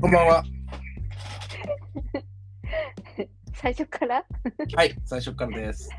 [0.00, 0.42] こんばんは。
[3.52, 4.24] 最初から？
[4.74, 5.90] はい、最初からです。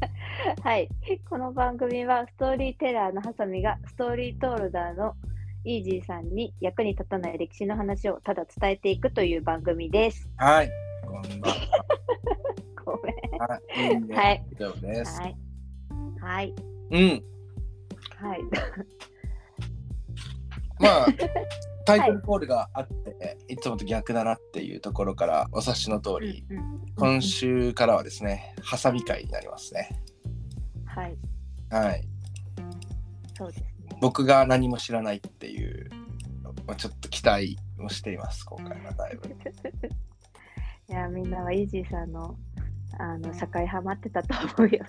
[0.64, 0.88] はい。
[1.28, 5.14] この番組はストーリーテラーのハサミがストーリートールダーの
[5.64, 10.26] イージーさんに役に立たない歴史の話をただ伝えていくという番組です。
[10.38, 10.70] はい、
[11.04, 11.52] こんばん
[12.82, 13.38] ごめん。
[13.38, 13.46] は。
[13.46, 14.16] はい、いいね。
[14.16, 14.42] はい。
[14.52, 15.20] 以上です。
[15.20, 15.36] はい。
[16.18, 16.54] はい。
[16.92, 17.22] うん、
[18.16, 18.40] はい。
[20.80, 21.06] まあ、
[21.84, 29.88] タイトルコールがあって、い、つもと逆だなっていうところからお察しの通り、うんうん今週からはですね、ハサミ会になりますね。
[30.84, 31.16] はい。
[31.70, 32.02] はい。
[33.38, 33.74] そうですね。
[34.02, 35.88] 僕が何も知らないっていう、
[36.66, 39.30] まあちょっと期待をしています、今回はだいぶ。
[40.88, 42.36] いや、みんなはイージーさんの
[42.98, 44.84] あの社会ハマってたと思うよ。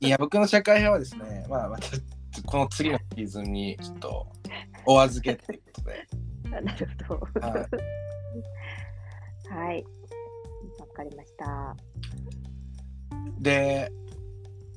[0.00, 1.86] いや、僕の社会派はですね、まあ、また
[2.42, 4.26] この次のシーズンにちょっと
[4.86, 6.06] お預けっていうことで。
[6.60, 7.20] なるほど。
[7.46, 7.52] は
[9.50, 9.84] はい。
[10.78, 11.76] わかりました。
[13.38, 13.90] で、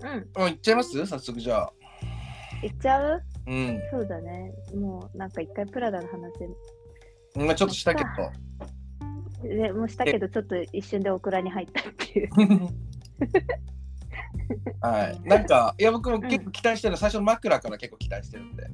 [0.01, 0.09] うん。
[0.39, 1.05] もう行っちゃいます？
[1.05, 1.73] 早速じゃあ。
[2.63, 3.23] いっちゃう？
[3.47, 3.81] うん。
[3.91, 4.53] そうだね。
[4.75, 6.15] もうなんか一回プラダの話
[7.35, 8.09] まあちょっとしたけど。
[9.47, 12.29] でもうしたけど、ちょっと一瞬でオクラに入ったっていう。
[14.81, 15.21] はい。
[15.27, 18.67] なんか、いや、僕も結構期待してる、最初の枕から結構期待してるんで。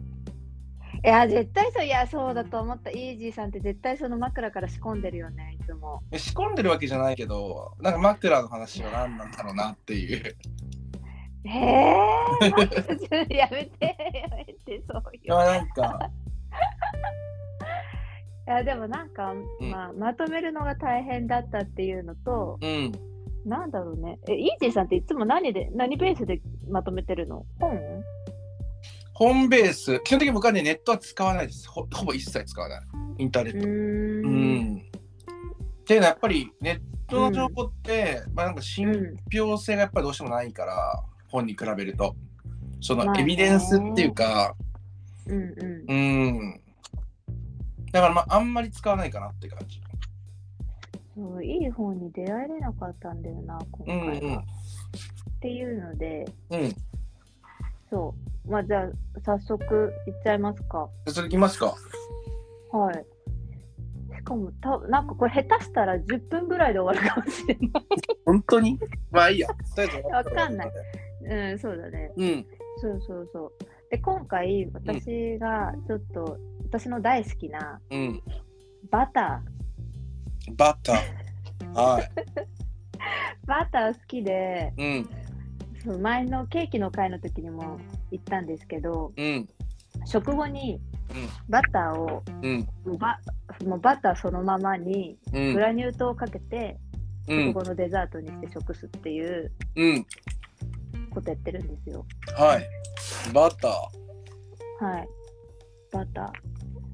[1.05, 2.89] いや、絶対そう、いや、そうだと思った。
[2.91, 6.01] イージーさんって絶対その枕から仕込んでるよね、いつも。
[6.15, 10.35] 仕込んでるわけじゃないけど、なんか枕の話は何なんだろうなっていう。
[11.45, 15.21] へえー、 やめて、やめて、そういう。
[15.23, 16.09] いや、なんか、
[18.47, 22.91] いや、でもなんか、うんまあ、まとめるのが大変だったっていうのと、うん。
[23.45, 24.19] なんだろうね。
[24.29, 27.45] え、イージーさんっていつも何で、何ベースでまとめてるの？
[27.59, 28.03] 本？
[29.13, 31.69] 本ベース、基本的に僕はね、ネットは使わないです。
[31.69, 32.81] ほほぼ一切使わない。
[33.19, 33.67] インターネット。
[33.67, 34.77] うんん。
[34.77, 42.15] っていうのはやっぱりネットの情報って、まあなんか信憑性がやっぱりどうしてもないから、本に比べると。
[42.81, 44.55] そのエビデンスっていうか、
[45.27, 45.45] うんう
[45.85, 45.91] ん。
[45.91, 46.61] うん。
[47.91, 49.82] だからまああんまり使わないかなって感じ。
[51.15, 54.27] そういい本に出会えれなかったんだよな、今うん回は。
[54.29, 54.37] うん。
[54.39, 54.41] っ
[55.41, 56.71] ていうので、うん。
[57.89, 58.15] そ
[58.47, 58.51] う。
[58.51, 58.89] まあ、じゃあ、
[59.23, 60.89] 早速いっちゃいますか。
[61.05, 61.75] じゃあそれいきますか。
[62.71, 63.05] はい。
[64.15, 67.83] しかも、たなんかこれ下手したら10分ぐらいで終わるかもしれない。
[68.25, 68.79] 本当に？
[69.11, 69.49] まあいいや。
[70.11, 70.71] わかんない。
[71.25, 72.11] うん、そうだね。
[72.17, 72.45] うん。
[72.77, 73.51] そうそうそう。
[73.91, 78.21] で、今回、私がちょっと、私の大好きなうん。
[78.89, 79.41] バタ
[80.51, 81.73] バター。
[81.73, 82.03] はい。
[82.03, 82.45] ー。
[83.47, 85.09] バター好きで、うん。
[85.83, 87.77] そう前のケーキの会の時にも
[88.11, 89.47] 言ったんですけど、うん。
[90.05, 91.29] 食後にうん。
[91.49, 92.67] バターをうん。
[92.97, 93.19] バ
[93.65, 95.59] もうバターそのままにうんグ。
[95.59, 96.77] ラニュー糖をかけて、
[97.27, 97.47] うん。
[97.53, 100.05] 食後のデザートにして食すっていううん。
[101.11, 102.05] ことやってるんですよ。
[102.35, 102.67] はい。
[103.33, 105.07] バタはい。
[105.91, 106.31] バタ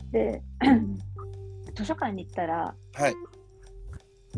[0.09, 0.11] ー。
[0.11, 0.41] で、
[1.75, 3.01] 図書館に行ったら、ー。
[3.01, 3.13] はい。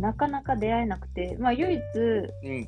[0.01, 1.81] なかなか出会えなくて、まあ唯一
[2.43, 2.67] うん。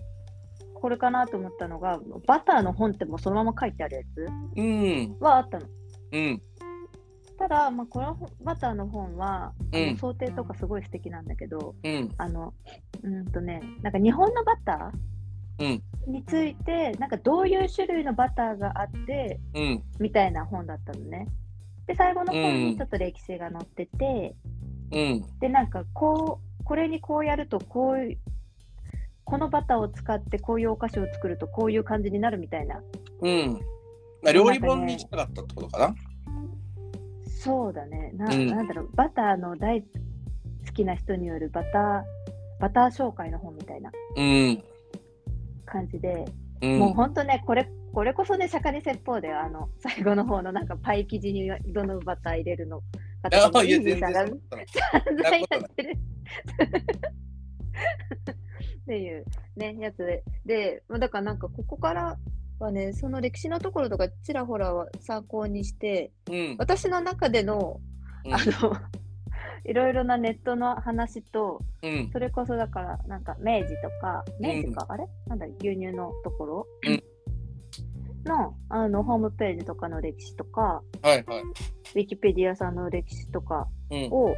[0.76, 4.28] これかなと思ったのが、バターの本ってもうそのまま書いてあるやつ
[4.58, 5.18] うん。
[5.20, 5.66] はあったの。
[6.12, 6.42] うん。
[7.38, 12.10] ただ、まあ、このバターの本は、あうんの想定とかすごい素敵なんだけど、うん。
[12.18, 12.54] あの、
[13.02, 14.92] うんとね、なんか日本のバタ
[15.60, 15.68] うん。
[15.68, 19.84] ーについて、なんかどういう種類のバターがあって、うん。
[20.00, 21.28] みたいな本だったのね。
[21.88, 24.36] で、最後の本うんにちょっと歴史が載ってて、
[24.92, 25.40] うん。
[25.40, 28.18] で、なんかこう、これにこうやると、こういう、
[29.26, 32.82] このバターを使ってこういうお菓子を作るとこういう感じになるみたいな。
[33.22, 33.54] うん。
[34.22, 35.96] まあ、料理本に近かったってことかな。
[37.28, 38.12] そうだね。
[38.16, 39.88] な,、うんなんだろう、バターの大好
[40.74, 42.04] きな人によるバター、
[42.60, 44.64] バター紹介の本みたいなうん。
[45.66, 46.26] 感じで、
[46.62, 46.80] うん。
[46.80, 52.82] もう本当ね、これ、これこそね、釈迦に説法で、あの、最後の方のなんかパイ生地にどのバター入れるの
[53.30, 54.30] かとかもイージーさんがやっ
[55.76, 55.98] てる。
[58.84, 59.26] っていう
[59.56, 60.24] ね、やつで。
[60.46, 62.18] で、まあだからなんかここから
[62.60, 66.56] はね、その歴史のところとかちらほらは参考にして、うん。
[66.60, 67.80] 私の中での、
[68.26, 68.76] うんあの、
[69.66, 72.10] いろいろなネットの話と、うん。
[72.12, 75.08] それこそだから、なんか明治とか、明治か、あれ？
[75.28, 77.04] なんだ、牛乳のところ、うん
[78.26, 81.42] のあのホームページとかの歴史とか、はいはい。
[81.96, 84.06] ウィキペディアさんの歴史とかうん。
[84.06, 84.36] を、も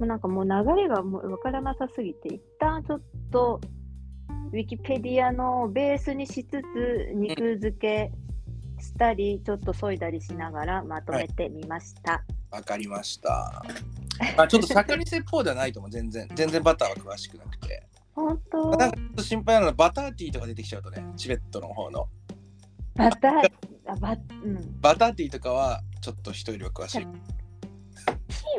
[0.00, 3.00] うなんかもう流れがもう分からなさすぎて、一旦ちょっ
[3.30, 3.60] と
[4.52, 8.12] ウィキペディアのベースにしつつ、肉付け
[8.78, 12.22] したり、ちょっと削いだりしながらまとめてみました。
[12.50, 13.62] わかりました。
[14.36, 16.28] あちょっと盛り説法ではないと思う、全然。
[16.34, 17.82] 全然バターは詳しくなくて。
[18.14, 22.08] 本当なんかちょっと心配なのはバターティーとか出てきちゃうとね、チベットの方の。
[22.94, 23.50] バター、
[23.86, 24.80] あバうん。
[24.80, 26.98] バターティーとかはちょっと人よりは詳しい。
[27.00, 27.06] ピ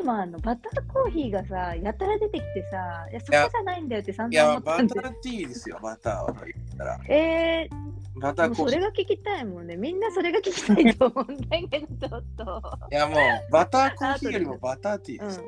[0.02, 4.94] ーマンのバターコーヒーがさ、やたら出てきてさ、いや、そこやじゃないんだよって散いや、々思ったんで。
[4.94, 7.00] バターティーですよ、バターは言ったら。
[7.08, 8.68] えー、バターコーヒー。
[8.68, 9.76] それが聞きたいもんね。
[9.76, 12.62] みんなそれが聞きたいと思うんだけど、ちょっと。
[12.90, 13.18] いや、もう
[13.52, 15.40] バターコーヒーよりもバターティーです。
[15.40, 15.46] うん。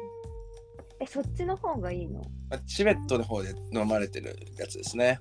[1.01, 2.21] え、そっちの方がいいの？
[2.49, 5.19] まあチベットの方で飲まれてるやつですね。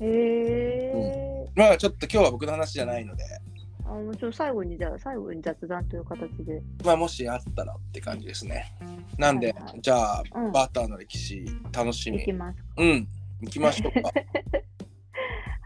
[0.00, 3.24] へえまあちょっと今日は僕の話じゃないので、
[3.84, 6.62] あもうちょっと最後にじゃあ最後に雑談という形で。
[6.84, 8.72] まあもしあったらって感じですね。
[9.16, 12.32] なんで、はいはいじゃあ、うんバターの歴史楽しみいき。
[12.32, 12.58] ます。
[12.76, 13.08] うん、
[13.40, 14.10] 行きましょうか。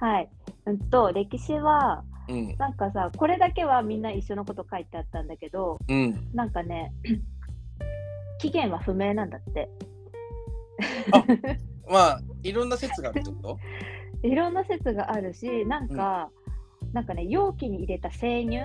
[0.07, 0.31] はい。
[0.67, 6.31] うんと、歴史は、うん、なんかさ、これだけはみんな一緒のこと書いてあったんだけど、うん。
[6.33, 6.93] なんかね、
[8.39, 9.69] 期限は不明なんだって。
[11.91, 13.59] まあいろんな説があるってこと？
[14.23, 16.31] いろんな説があるし、なんか、
[16.93, 18.59] なんかね、容器に入れた生乳、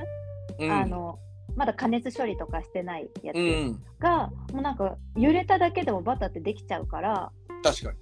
[0.59, 1.19] うん、あの、
[1.55, 7.31] まだ加熱処理とかしてないやつうん、が、もうなんか揺れただけでもバターってできちゃうから、
[7.63, 7.97] 確かに。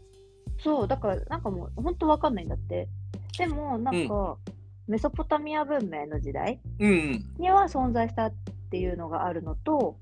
[0.60, 2.88] そう、だからなんかもう本当わかんないんだって。
[3.38, 4.38] でもなんか、
[4.88, 7.26] メソポタミア文明の時代うん、うん。
[7.38, 8.34] には存在したっ
[8.70, 9.98] ていうのがあるのと、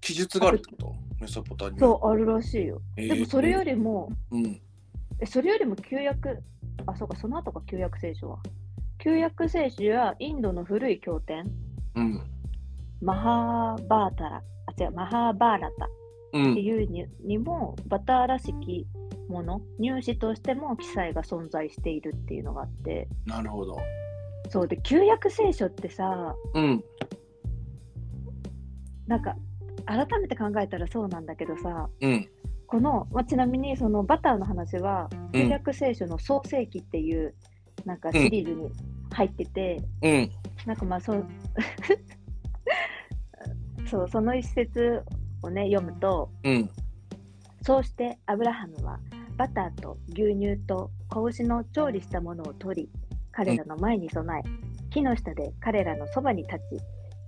[0.00, 0.94] 記述があるってこと？
[1.20, 1.80] メソポタミア。
[1.80, 2.80] そう、あるらしいよ。
[2.96, 4.60] えーでもそれよりも、うん、
[5.20, 6.42] えそれよりも旧約、
[6.86, 8.38] あ、そうか、その後か、旧約聖書は。
[8.98, 11.44] 旧約聖書やインドの古い経典、
[11.94, 12.22] うん、
[13.02, 15.88] マハーバータラ、あ、違う、マハーバーラタ。
[16.32, 16.52] うん。
[16.52, 18.86] っていうににも、バターらしき
[19.28, 23.76] もの、入試としても記載が存在しているっていうのがあって、なるほど。
[24.50, 26.84] そうで、旧約聖書ってさ、うん、
[29.06, 29.36] なんか、
[29.86, 32.28] 改めて考えたらそうなんだけどさ、うん、
[32.74, 35.42] この、まあ、ちなみにそのバターの話は、うん。
[35.42, 37.32] 旧約聖書の創世記っていう、
[37.84, 38.68] なんかシリーズに
[39.12, 40.30] 入ってて、うん、
[40.66, 41.24] なんかまあそう、
[43.86, 45.04] そう、その一節
[45.42, 46.68] をね、読むと、うん、
[47.62, 48.98] そうしてアブラハムは
[49.36, 52.90] バターと牛乳と子牛の調理したものを取り、
[53.30, 56.60] 彼らの前に備え、木の下で彼らのそばに立ち、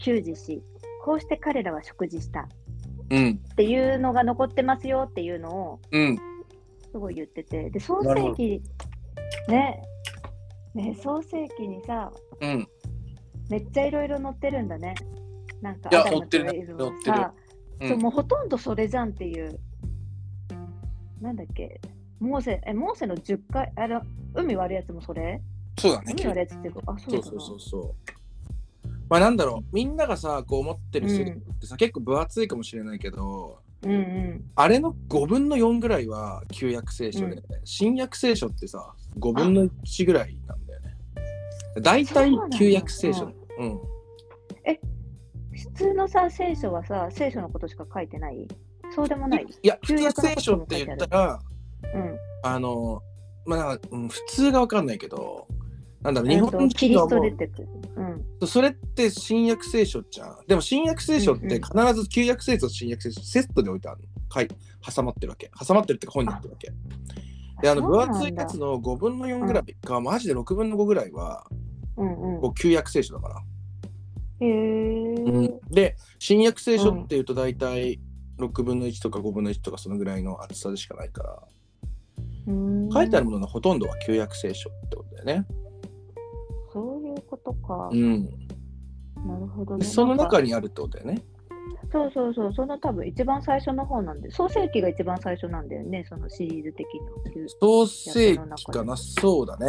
[0.01, 0.63] 給仕し、
[1.05, 2.41] こうして彼らは食事した。
[2.41, 2.66] うん、
[3.07, 6.19] っていうのが残ってますよっていうのをうん。
[6.93, 8.63] すごい言ってて、で、創世記、
[9.49, 9.83] ね、
[10.75, 12.11] ね、創世記にさ、
[12.41, 12.67] うん、
[13.51, 14.95] めっちゃいろいろ載ってるんだね。
[15.61, 16.63] なんか、アダム載ってるねとエ
[17.81, 19.61] うんそう、もうほとんどそれじゃんっていう。
[21.21, 21.81] なんだっけ、
[22.19, 24.01] モーセ、え、モーセの10回、あれ、
[24.35, 25.43] 海割るやつもそれ？
[25.79, 26.15] そうだね。
[26.15, 27.23] 海割るやつっていうか、あ、そそう。
[27.23, 27.95] そうそうそう。
[29.09, 34.45] まあなんだろう、みんながさ、こう思ってるセリフってさ、結構分厚いかもしれないけど、うんうん。
[34.57, 40.97] あれの5分の4ぐらいは旧約聖書で、うん新約聖書ってさ、5分の1ぐらいなんだよね。
[41.83, 43.25] 大体そうなんだ旧約聖書。
[43.25, 43.33] うん。
[45.53, 48.49] 普通のさ、聖書はさ、聖書のことしか書いてない？
[48.95, 49.47] そうでもない？
[49.63, 51.41] いや、普旧通約の聖書って言ったら、
[51.95, 52.19] うん。
[52.43, 53.03] あの、
[53.45, 55.47] まあ普通が分かんないけど、
[56.03, 57.69] なんだろう、日えっと本キリスト出てくる。
[58.41, 58.49] うん。
[58.49, 60.39] それって新約聖書じゃん。
[60.47, 64.09] でも新約聖書って必ず旧約聖書と新約聖書セットで置いてあるの。
[64.29, 64.49] はい、
[64.95, 65.51] 挟まってるわけ。
[65.59, 66.73] 挟まってるってか本になってるわけ。
[67.63, 71.47] で、あの分厚いやつの5分の4ぐらいか、マジで6分の5ぐらいは、
[71.97, 73.43] うんこう旧約聖書だから。
[74.41, 75.61] うん。
[75.71, 78.01] で、新約聖書っていうと大体
[78.39, 81.43] 6分の1とか5分の1とかそのぐらいの厚さでしかないから、
[82.49, 85.47] うん書いてあるもののほとんどは旧約聖書ってことだよね。
[87.17, 87.89] いうことか。
[87.93, 88.25] うん。
[89.27, 89.85] なるほどね。
[89.85, 91.23] でその中にあるってことだよね。
[91.93, 97.01] そうそうそう、その多分一番最初の方なんで、創世記が一番最初なんだよね、そのシリーズ的に
[97.43, 97.49] は。
[97.61, 99.67] 創世記かな、そうだね。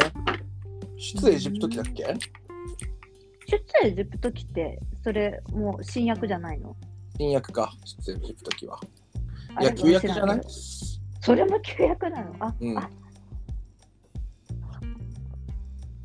[0.96, 2.02] 出エジプト記だっけ？
[3.46, 6.76] 出エジプト記って、それもう新約じゃないの？
[7.18, 8.80] 新約か、出エジプト記は。
[9.60, 10.40] いや、旧約じゃない？
[11.20, 12.34] それも旧約なの？
[12.40, 12.90] あ、うんあ、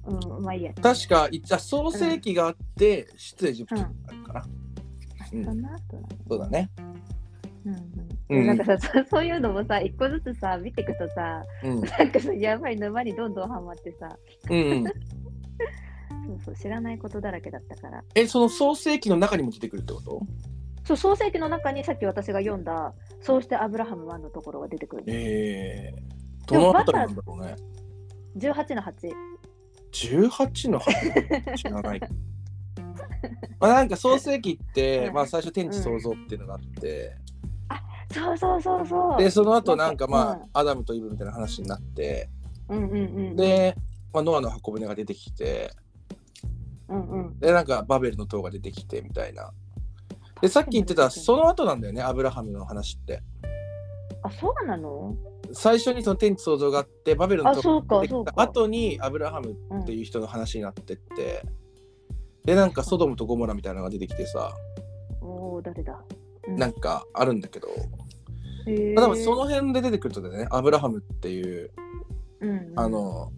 [0.05, 0.73] うん、まあいいや。
[0.73, 4.41] 確か、いあ創世記があって、出エジプト記があるかな。
[4.41, 4.53] うん
[6.29, 6.69] そうだね。
[7.65, 7.77] うんう
[8.29, 11.81] うんん、なんかさ、そそういうのもさ、一個ずつさ、見ていくとさ、うん。
[11.81, 14.17] なんかさ、やばい沼にどんどんハマってさ、
[14.49, 14.83] うんうん、
[16.27, 18.03] そうそう、知らないことだらけだったから。
[18.15, 20.21] え、その創世記の中にも出てくるってこと？
[20.83, 25.03] そう、創世記の中にさっき私が読んだ、そうしてアブラハム1のところが出てくる。
[25.07, 26.53] ええー。
[26.53, 27.55] どのあたりなんだろうね。
[28.37, 29.32] 18の8。
[29.93, 32.01] 18の8知らない？
[33.59, 37.15] まあなんか創世記って、うんまあ最初天地創造っていうのがあって、
[38.11, 39.17] そうそうそうそう。
[39.17, 42.29] でその後なんかまあ、うんアダムとイブみたいな話になって
[42.69, 43.75] うんうんうん。、で、
[44.13, 45.71] まあ、ノアの箱舟が出てきて
[46.89, 47.39] うんうん。
[47.39, 49.51] でなんかバベルの塔が出てきてみたいな
[50.41, 53.21] でさっき言ってたその後なんだよねアブラハムの話って
[54.23, 55.15] あ、そうなの？
[55.51, 58.03] 最初にその天地創造があってバベルのあ、塔そうか、
[58.35, 61.45] 後にアブラハムうんっていう人の話になってって、
[62.45, 64.55] でなんかソドムとゴモラみたいなのが出てきてさ
[65.21, 66.01] おお、誰だ？
[66.47, 66.55] うん。
[66.57, 67.67] なんかあるんだけど、
[68.67, 68.95] へー。
[68.95, 71.71] まあ多分その辺で出てくるとねアブラハムっていう
[72.39, 72.79] うんうん。
[72.79, 73.31] あ、の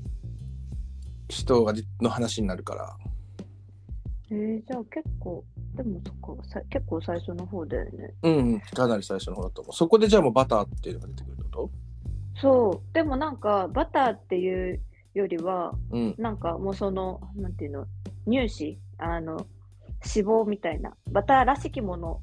[1.28, 2.98] 人がの話になるから。
[4.32, 5.44] えー、じゃあ結構、
[5.76, 8.14] でもそっか、さ結構最初の方だよね。
[8.24, 8.60] うんうん。
[8.60, 9.74] かなり最初の方だと思う。
[9.76, 11.70] そこでじゃあもうバターっていうのが出てくるってこ
[12.42, 14.82] そう、でもなんか、バターっていう
[15.14, 16.16] よりは、とうん。
[16.18, 17.86] なんかもうその、なんていうの、
[18.28, 19.46] 乳脂、あの、
[20.04, 22.22] 脂肪みたいな、バターらしきもの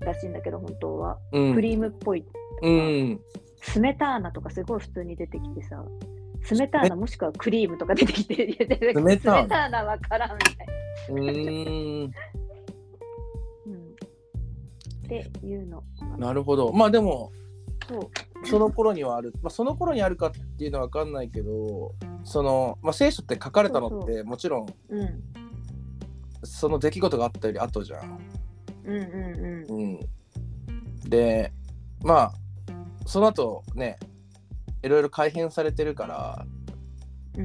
[0.00, 1.18] らしいんだけど、本当は。
[1.32, 1.54] うん。
[1.54, 2.24] クリームっぽい。
[2.62, 3.20] うん
[3.62, 5.82] スメターナとかすごい普通に出てきてさ、
[6.42, 8.52] スメターナもしくはクリームとか出てきて、
[8.92, 9.40] ススメターナ。
[9.40, 10.66] スメターナわからんみたい
[12.08, 12.14] な。
[15.20, 15.82] っていうの。
[16.18, 17.32] なるほどまあでも
[17.88, 18.46] そう。
[18.46, 21.94] その頃にはある、まあ、その頃にあるかっていうのは分かんないけど
[22.24, 25.22] その、まあ、聖書って書かれたのってもちろんうん。
[26.42, 28.18] その出来事があったより後じゃん。
[28.84, 29.98] うんうんうん。
[31.04, 31.52] うん、で
[32.02, 32.32] まあ
[33.06, 33.96] その後ね
[34.82, 36.46] いろいろ改変されてるから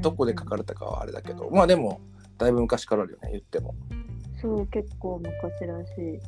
[0.00, 2.00] どこで書かれたかはあれだけど、まあでも
[2.38, 3.74] だいぶ昔からあるよね言っても。
[4.40, 6.20] そう、結構昔らしい。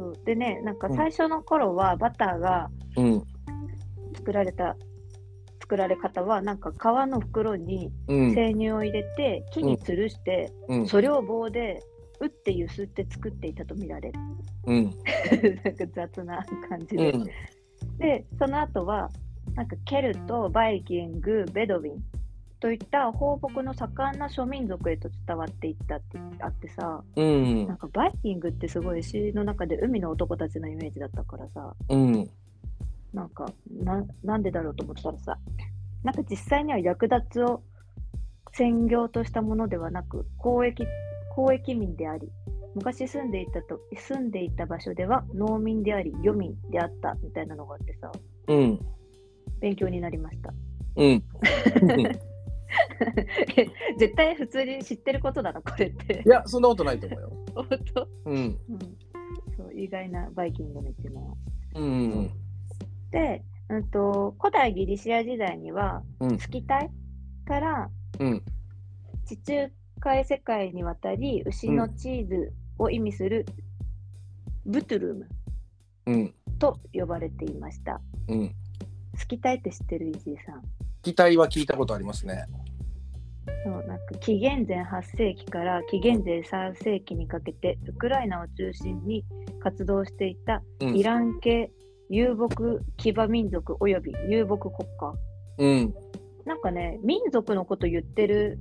[0.00, 0.14] そう。
[0.24, 3.22] でね、なんか最初の頃はバターがうん。
[4.16, 4.76] 作られた、
[5.60, 8.34] 作られ方は、なんか革の袋にうん。
[8.34, 10.86] 生乳を入れて、木に吊るして、うん。
[10.86, 11.82] それを棒で
[12.20, 14.18] 打ってゆすって作っていたと見られる。
[14.66, 14.84] うん。
[15.64, 17.12] なんか雑な感じで。
[17.12, 17.24] うん。
[17.98, 19.10] で、その後は、
[19.54, 22.02] なんかケルト、バイキング、ベドウィン
[22.60, 27.66] といった放牧の盛んな諸民族へと伝わっていったってあってさ、うん。
[27.66, 32.30] なんかバイキングってすごい詩の中で海の男たちのイメージだったからさ、うん。
[33.14, 33.46] なんか
[33.82, 35.38] ななんでだろうと思ったらさ、
[36.04, 37.62] なんか実際には略奪を
[38.52, 40.86] 専業としたものではなく、交易
[41.36, 42.28] 交易民であり、
[42.74, 48.12] 昔住んでいたと住んでいた場所では農民であり、漁民であったみたいなのがあってさ、
[48.48, 48.78] うん。
[49.60, 50.52] 勉強になりました。
[50.96, 51.24] うん
[53.98, 56.28] 絶対普通に知ってることだな、これってい。
[56.28, 57.32] やそんなことないと思うよ。
[57.54, 58.58] 本当、うんうん、
[59.56, 61.36] そう意外なバイキングの一面を。
[61.74, 62.30] うん
[63.10, 66.90] で、うんと、古代ギリシア時代には、うんスキタイ
[67.44, 68.42] からうん
[69.24, 73.44] 地中海世界に渡り、牛のチーズを意味する
[74.64, 75.28] ブトゥルム
[76.06, 78.00] うんと呼ばれていました。
[78.28, 78.54] うん
[79.16, 80.62] スキタイって知ってるイジーさん？
[81.02, 82.46] 期待は聞いたことありますね。
[83.64, 89.24] そうなんか紀元前8世紀から紀元前3世紀にかけてウクライナを中心に
[89.62, 90.96] 活動していたうん。
[90.96, 91.70] イラン系
[92.08, 92.54] 遊牧
[92.96, 95.14] 騎馬民族および遊牧国家。
[95.58, 95.94] うん。
[96.44, 98.58] なんかね民族のこと言ってる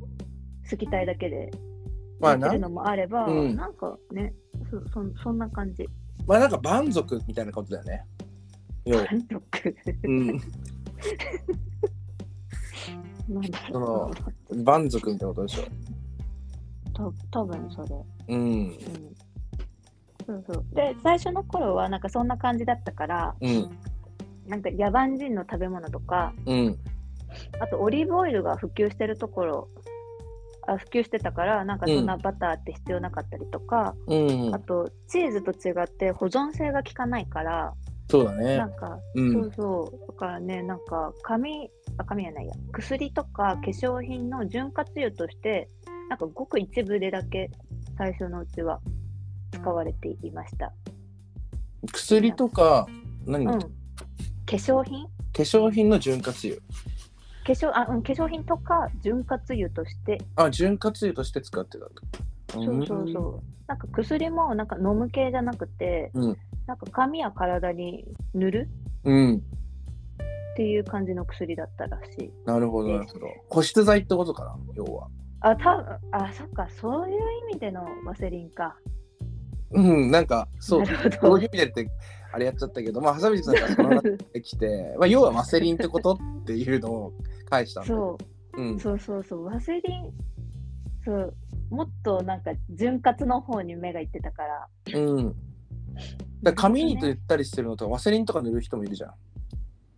[0.64, 1.52] スキタイだけで
[2.20, 3.56] まあな言ってるのもあれば、うん。
[3.56, 4.34] なんかね
[4.70, 5.88] そそそんな感じ。
[6.26, 8.06] まあなんか蛮族みたいなことだよね。
[8.86, 9.08] 要は。
[9.12, 9.76] 民族？
[10.04, 10.42] うん
[13.30, 14.12] なんだその
[14.52, 15.64] 蛮族みたいなことでしょ。
[16.94, 18.36] た多分それ。
[18.36, 18.40] うん。
[18.40, 18.76] うん。
[20.26, 20.66] そうそう。
[20.74, 23.70] で最初の頃はなんかそんな感じだったからうん。
[24.48, 26.78] なんか野蛮人の食べ物とかうん。
[27.60, 29.68] あとオリーブオイルが普及してるところ
[30.68, 34.56] あ普及してたからなんかそんなバターって必要なかったりとか、うん。
[34.56, 37.74] あとチーズと違って保存性が効かないから
[38.10, 38.58] そうだね。
[38.58, 38.66] な。
[38.66, 39.34] んか、うん。
[39.34, 40.08] そうそう。
[40.08, 41.70] だからねなんか紙
[42.00, 45.68] あ紙やないや薬とか化粧品の潤滑油として
[46.10, 47.52] なんかごく一部でだけ
[47.98, 48.80] 最初のうちは
[49.52, 50.72] 使われていました。
[51.92, 52.88] 薬とか
[53.26, 53.68] 何、うん、化化
[54.48, 55.08] 粧品？
[55.34, 56.56] 粧品の潤滑油。
[56.56, 62.02] 化粧あ、うん、化粧品とか潤滑油としてあ潤滑油として使ってたんだ。
[62.54, 63.44] そうそうそう。
[63.68, 68.70] なんか薬もなんか飲む系じゃなくて、うんなんか髪や体に塗る？
[69.04, 69.44] うん。
[70.60, 72.32] っていう感じの薬だったらしい。
[72.46, 73.28] なるほどなるほど。
[73.48, 74.58] 保湿剤ってことかな？
[74.76, 75.08] 要は。
[75.40, 77.18] あ、たあ、そっか、そういう
[77.50, 78.76] 意味でのワセリンか。
[79.72, 80.84] うんなんかそう。
[80.84, 81.34] なるこほど。
[81.36, 81.92] ういう意味でって
[82.34, 87.14] あれやっちゃったけど、まあ、ハサミツさんがその中できて、 まあ、要はワセリンってことっていうのを
[87.50, 88.18] 返したんだよ。
[88.54, 88.80] そうう、ん。
[88.80, 90.12] そうそうそう、ワセリン、
[91.06, 91.34] そう、
[91.70, 94.68] もっとなんか潤滑の方に目がいってたから。
[94.94, 95.28] うん。
[95.28, 95.38] だか
[96.44, 99.14] ら髪に塗ったりしてるのとかワセリンとか塗る人もいるじゃん。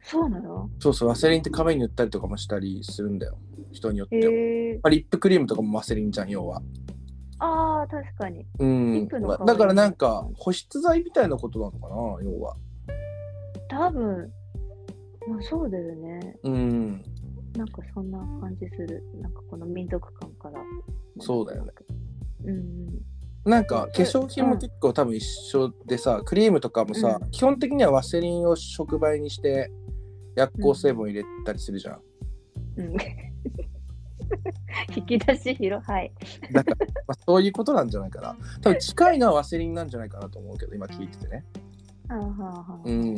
[0.04, 0.70] そうなの？
[0.80, 3.38] そうそう、ワセリンって髪に塗ったりとかもしたりするんだよ。
[3.72, 4.80] 人によっては。
[4.84, 6.62] あ、リップクリームとかもワセリンじゃん、要は。
[7.40, 8.46] ああ、確かに。
[8.60, 9.08] うん
[9.46, 12.56] だからなんか保湿剤みたいなことなのかな要は
[13.70, 14.32] 多分、
[15.28, 16.38] まあそうだよね。
[16.44, 17.04] うん
[17.58, 19.04] なんかそんな感じする。
[19.22, 20.62] なんかこの民族感から。
[21.20, 21.72] そうだよね。
[22.46, 23.02] うん。
[23.44, 29.72] なんか化粧品も結構多分一緒でさクリームとかもさ、うん基本的にはワセリンを触媒にして
[30.36, 32.02] 薬効成分入れたりするじゃん、
[32.78, 32.94] うん。
[34.96, 36.12] 引き出し広はい。
[36.52, 41.46] だから、まあ、そういうことなんじゃないかな多分近いのはワセリンなんじゃないかなと思うけど今聞いててね
[42.08, 43.16] はあはあはあうん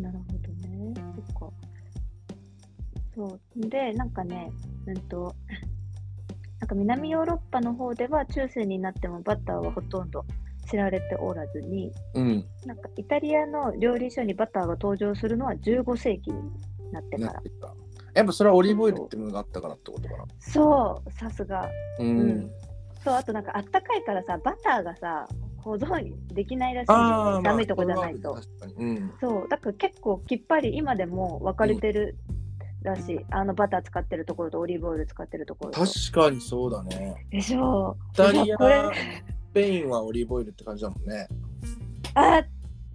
[0.00, 0.94] なるほどね。
[0.94, 1.56] そっか。
[3.14, 3.68] そう。
[3.68, 4.50] で、なんかね、
[4.86, 5.34] うんと、
[6.60, 10.24] なんか南ヨーロッパの方では中世になってもバターはほとんど
[10.68, 16.38] 知られておらずに、うんなんかイタリアの料理書にバターが登場するのは15世紀に
[16.92, 17.42] なってから
[18.14, 21.68] やっぱそれはオリーブオイルってものがあったからってことかなそう、さすが。
[21.98, 22.50] うん、うん
[23.02, 25.26] そう、あとなんかあったかいからさ、バターがさ、
[25.56, 27.48] 保存できないらしいんだああ、よね。
[27.48, 28.34] 寒いとこじゃないと。
[28.34, 32.16] 確かに、うん、そう、だから結構きっぱり今でも分かれてる
[32.82, 33.20] らしい。
[33.30, 35.80] あのバター使ってるところとオリーブオイル使ってるところと。
[35.80, 38.56] 確かにそうだねでしょイタリア
[39.52, 41.26] ペインはオリーブオイルって感じだもんね
[42.14, 42.42] あ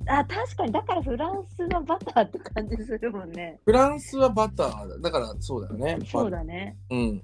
[0.10, 3.60] あ、確かに、だからフランスのバターって感じするもんね。
[3.66, 6.78] フランスはバターだだからそうだよねそうだね。
[6.90, 7.22] うん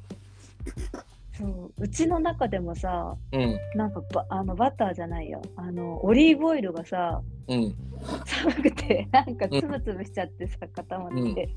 [1.36, 5.42] そううちの中でもさ、うんなんかバあのバターじゃないよ。
[5.56, 7.75] あのオリーブオイルがさ、うん
[8.25, 11.50] 寒くて、なんかつぶつぶしちゃってさ、固まって。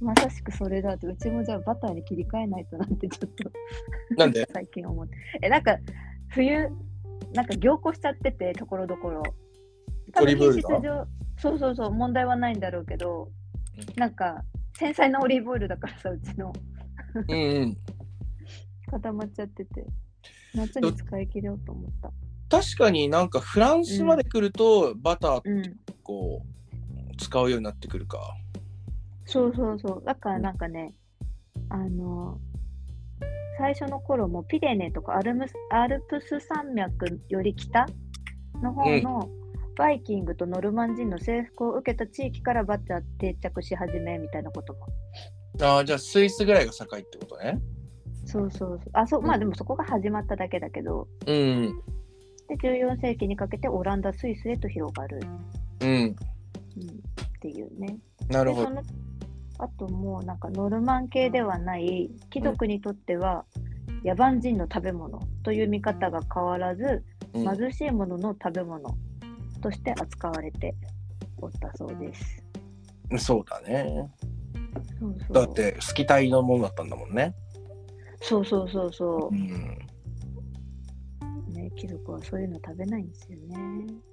[0.00, 3.50] まさしくそれだって、うちもじゃあバターに切り替えないとなんてちょっと
[4.16, 4.46] なんで？
[4.52, 5.16] 最近思って。
[5.42, 5.78] え、なんか
[6.34, 6.68] 冬、
[7.32, 9.22] なんか凝固しちゃってて、ところどころ。
[10.20, 10.68] オリーブオイルが？
[10.68, 11.06] 多分品質上
[11.38, 13.30] そうそうそう、問題はないんだろうけど、
[13.96, 14.42] うなんか
[14.76, 16.52] 繊細なオリーブオイルだからさ、うちの
[17.28, 17.76] うんうん
[18.90, 19.86] 固まっちゃってて、
[20.54, 22.12] 夏に使い切ろうと思った。
[22.48, 25.62] 確かになんかフランスまで来るとバターうん。
[26.02, 28.20] こう使うようになってくるか
[29.24, 30.02] そうそうそう。
[30.04, 30.92] だからなんかね、
[31.70, 32.38] あの、
[33.58, 37.86] 最初の頃もピレネとかアルムスアルプス山脈より北
[38.62, 39.28] の方の
[39.76, 44.86] バイキングとノルマン人の征服を受けた地域からバッター定着し始めみたいなことも。
[45.60, 47.60] ああじゃあスイスぐらいが境ってことね。
[48.26, 48.80] そうそうそう。
[48.92, 51.80] あ、そう、まあでもそこが始まっただけだけど、うん。
[52.48, 55.20] で、14世紀にかけてオランダ、スイスへと広がる、
[55.80, 55.88] うん。
[55.88, 56.14] うん、っ
[57.40, 57.96] ていうね。
[58.28, 58.70] なるほど
[59.58, 63.44] あともうなんかノルマン系ではない貴族にとっては
[64.04, 67.56] 野蛮人の食べ物という見方が変わらずうん。
[67.56, 68.96] 貧しいものの食べ物
[69.60, 70.74] として扱われて
[71.40, 72.42] おったそうです。
[73.18, 74.10] そうだね。
[75.00, 75.32] そうそう。
[75.32, 77.34] だって好き体のものだったんだもんね。
[78.20, 79.34] そうそうそうそう。
[79.34, 79.78] ん。
[81.48, 81.70] う、ね。
[81.76, 83.56] 貴族はそういうの食べないんですよね。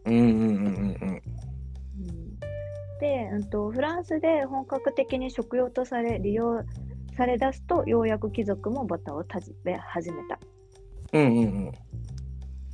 [0.06, 1.22] うんうんうんうんうん、で、
[3.08, 6.64] うんと、フランスで本格的に食用とされ利用
[7.16, 10.40] され出すとようやく貴族もバターを食べ始めた。
[11.14, 11.74] うんうんうんっ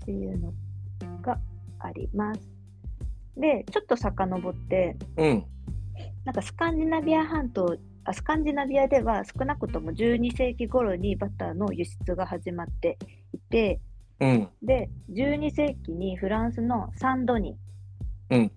[0.05, 0.53] ていうの
[1.21, 1.37] が
[1.79, 2.41] あります。
[3.35, 5.45] で、ちょっと遡って、うん。
[6.23, 12.97] なんかスカンジナビア半島、あスカンジナビアでは少なくとも12世紀頃にバターの輸出が始まって
[13.33, 13.81] いて、
[14.21, 14.49] うん。
[14.63, 17.57] で、12世紀にフランスのサンドニ、
[18.29, 18.51] うん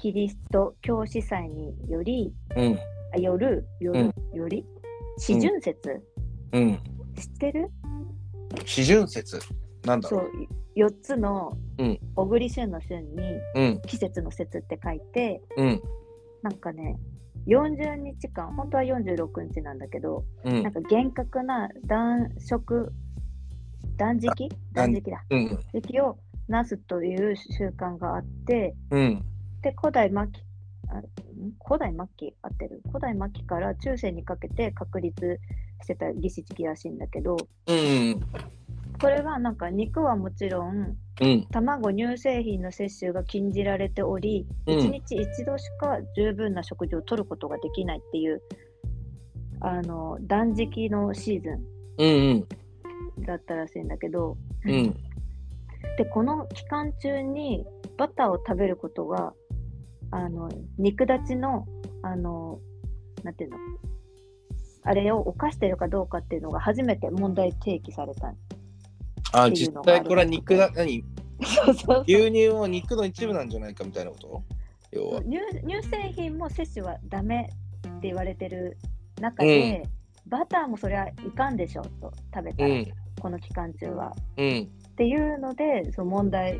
[0.00, 2.78] キリスト教司祭により、うん。
[3.14, 4.64] あよる、よる、より、
[5.18, 6.02] 四旬節、
[6.52, 6.78] うん。
[7.16, 7.70] 知ってる？
[8.64, 9.38] 四旬節。
[9.84, 10.26] なんだそろう。
[10.26, 12.00] う、4つのうん。
[12.14, 13.22] 小栗旬の旬に
[13.54, 13.82] うん。
[13.82, 15.82] 季節の節って書いて、うん。
[16.42, 16.96] なんかね、
[17.46, 20.62] 40日間、本当は46日なんだけど、うん。
[20.62, 22.90] なんか厳格な断食、
[23.96, 24.48] 断食？
[24.72, 25.22] 断食だ。
[25.28, 25.48] うん。
[25.48, 29.26] 断食をなすという習慣があって、うん
[29.62, 30.42] で、古代末期、
[30.88, 31.04] あん？
[31.64, 32.82] 古代末期合ってる？
[32.88, 35.40] 古代末期から中世にかけて確立
[35.82, 38.20] してた儀式らしいんだけど、うん
[39.00, 41.46] これはなんか肉はもちろん、うん。
[41.50, 44.78] 卵、乳製品の摂取が禁じられており、うん。
[44.78, 48.42] 1日1度しか十分な食事を取ることができないっていう
[49.60, 51.48] あの断食のシーズ
[51.98, 52.46] うん
[53.22, 54.96] ンだったらしいんだけど、うんうん。
[55.96, 57.64] でこの期間中に
[57.96, 59.32] バターを食べることが
[60.12, 61.66] あの肉立ちの
[62.02, 62.58] あの
[63.22, 63.56] なんていうの？
[64.82, 68.28] あれを犯してるかどうかっていうのが初めて問題提起された。
[69.32, 71.04] あ、ある際これは肉だ、何？
[71.42, 74.42] そうそう牛乳も肉の一部なんじゃないかみたいなこと？
[74.92, 75.22] 要は。
[75.22, 77.50] 乳乳製品も摂取はダメ
[77.86, 78.78] って言われてる
[79.20, 79.82] 中で、
[80.26, 82.86] バターもそりゃいかんでしょと食べたら、うん。
[83.20, 84.12] この期間中は。
[84.38, 84.68] うん。
[84.92, 86.58] っていうので、その問題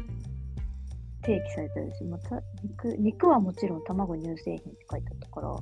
[1.22, 5.56] 提起されてるし、また肉肉はもちろん卵乳製品って書いてあったから、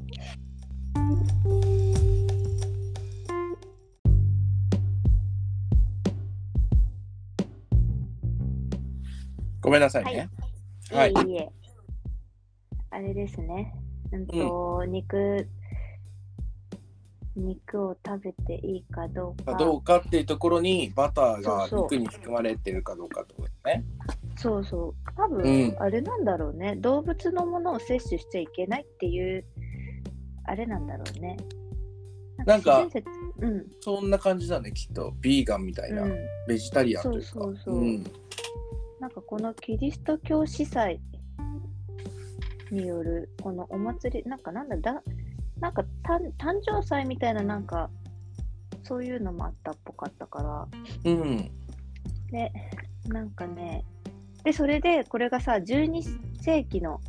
[9.61, 10.31] ごめんなさいね。
[10.91, 11.49] はいいえいえ。
[12.91, 13.75] あれですね。
[14.13, 15.47] うんと、肉、
[17.39, 19.55] 肉を食べていいかどうか。
[19.55, 23.85] どうかっていうところにバターが肉に含まれてるかどうかってことですね。
[24.37, 24.95] そうそう。
[25.17, 26.77] 多分、うんあれなんだろうね。
[26.77, 29.45] 動物のものを摂取しちゃいけないっていう、
[30.45, 31.37] あれなんだろうね。
[32.45, 32.87] なんか
[33.39, 33.67] うん。
[33.81, 35.15] そんな感じだね、きっと。
[35.21, 36.03] ビーガンみたいな。
[36.03, 36.17] うん。
[36.47, 37.27] ベジタリアンというか。
[37.27, 38.05] そうそうそうん
[39.01, 41.01] なんかこのキリスト教司祭
[42.71, 45.03] によるこのお祭り、なんかなんだ、だ
[45.61, 47.91] なんか誕誕生祭みたいななんか
[48.85, 51.51] そういうのもあったっぽかったから、うん。
[52.31, 52.53] で、
[53.07, 53.85] なんかね、
[54.45, 56.03] で、それでこれがさ、12
[56.41, 57.01] 世紀の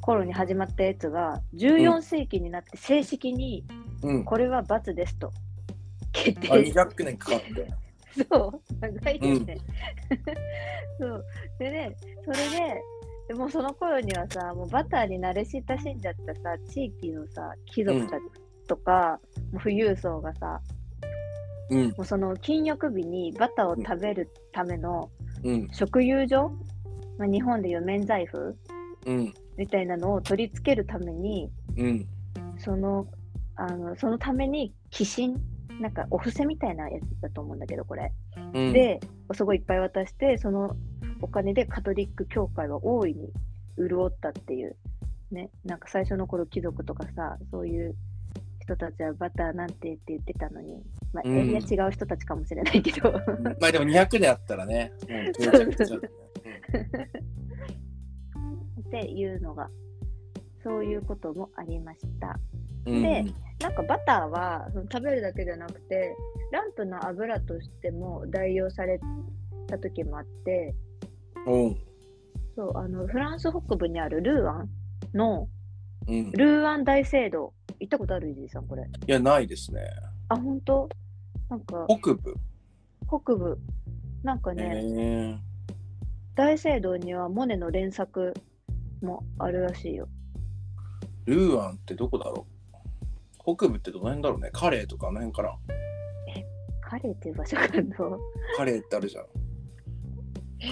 [0.00, 3.64] 頃に始まったやつが、14世紀になって正式に
[4.02, 4.24] うん。
[4.24, 5.32] これは罰ですと
[6.12, 7.68] 決あ、定し200年かかって。
[8.30, 9.58] そう、長いですね。
[10.98, 11.24] そう。
[11.58, 12.82] でね、それで、
[13.28, 18.22] でもうその頃にはさ、もうバターに慣れ親しんじゃったさ、地域のさ、貴族たち
[18.66, 19.20] とか、
[19.52, 20.60] もう富裕層がさ、
[21.70, 21.88] うん。
[21.88, 25.10] もうその禁欲日にバターを食べるための
[25.44, 25.68] うん。
[25.70, 26.50] 食友所、
[27.18, 28.56] まあ、日本でいう免罪符
[29.04, 29.34] うん。
[29.58, 32.06] みたいなのを取り付けるために、うん。
[32.58, 33.06] その、
[33.56, 35.36] あの、そのために寄進、
[35.80, 38.10] なんかお布施みたいなやつだと思うんだけど、これ。
[38.54, 39.00] うん、で、
[39.34, 40.74] すごいいっぱい渡して、その
[41.20, 43.32] お金でカトリック教会は大いに
[43.76, 44.76] 潤ったっていう、
[45.30, 47.94] ね、なんか最初の頃貴族とかさ、そういう
[48.60, 53.12] 人たちはバターなんてって言ってたのに、まあ、うんいや違う人たちかもしれないけど、
[53.60, 54.92] まあでも200年あったらね。
[58.88, 59.68] っていうのが、
[60.62, 62.38] そういうこともありました。
[62.86, 63.24] うんで
[63.60, 66.14] なんかバターはその食べるだけじゃなくて、
[66.52, 69.00] ランプの油としても代用され
[69.66, 70.87] た時もあって、うん。
[71.44, 74.70] そう、あの、フランス北部にあるルーアン
[75.14, 75.48] の
[76.06, 76.30] うん。
[76.32, 77.52] ルーアン大聖堂。
[77.80, 78.82] 行ったことあるイジーさん、これ。
[78.82, 79.82] いや、ないですね。
[80.28, 80.88] あ、本当？
[81.48, 82.34] なんか、北部？
[83.06, 83.58] 北部。
[84.24, 85.38] なんかへね、え
[86.34, 88.34] 大聖堂にはモネの連作
[89.00, 90.08] もあるらしいよ。
[91.24, 92.46] ルーアンってどこだろ
[93.46, 93.56] う？
[93.56, 94.50] 北部ってどの辺だろうね？
[94.52, 95.54] カレーとかあの辺かな
[96.80, 97.94] カレーっていう場所があるの
[98.56, 99.24] カレーってあるじゃん。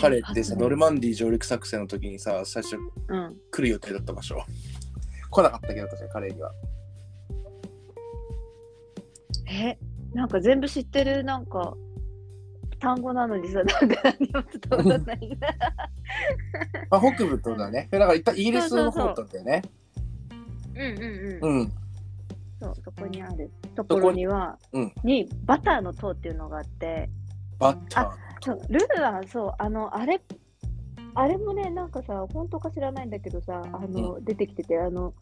[0.01, 3.37] カレーってさ、ノルマンディー上陸作戦の時にさ、最初うん。
[3.51, 4.37] 来る予定だった場所。
[5.31, 6.53] 来なかったけど、確かにカレーには。
[9.49, 9.79] え、
[10.13, 11.77] なんか全部知ってる、なんか、
[12.79, 14.43] 単語なのにさ、なんか何も
[14.77, 15.55] 伝わらないんだ。
[16.91, 17.89] まあ、北部ってことだね。
[17.91, 19.63] だから一旦イギリスの方だったよね。
[20.75, 21.61] うんうんうん。
[21.61, 21.73] うん。
[22.61, 27.09] そう、そこにあるところには、うんにバターの塔っていうのがあって、
[27.59, 30.21] バッタそうルーはそう、あの、あれ、
[31.15, 35.15] あれもね、なんかさ、本当か知らないんだけどさ、あの、出てきてて、あの、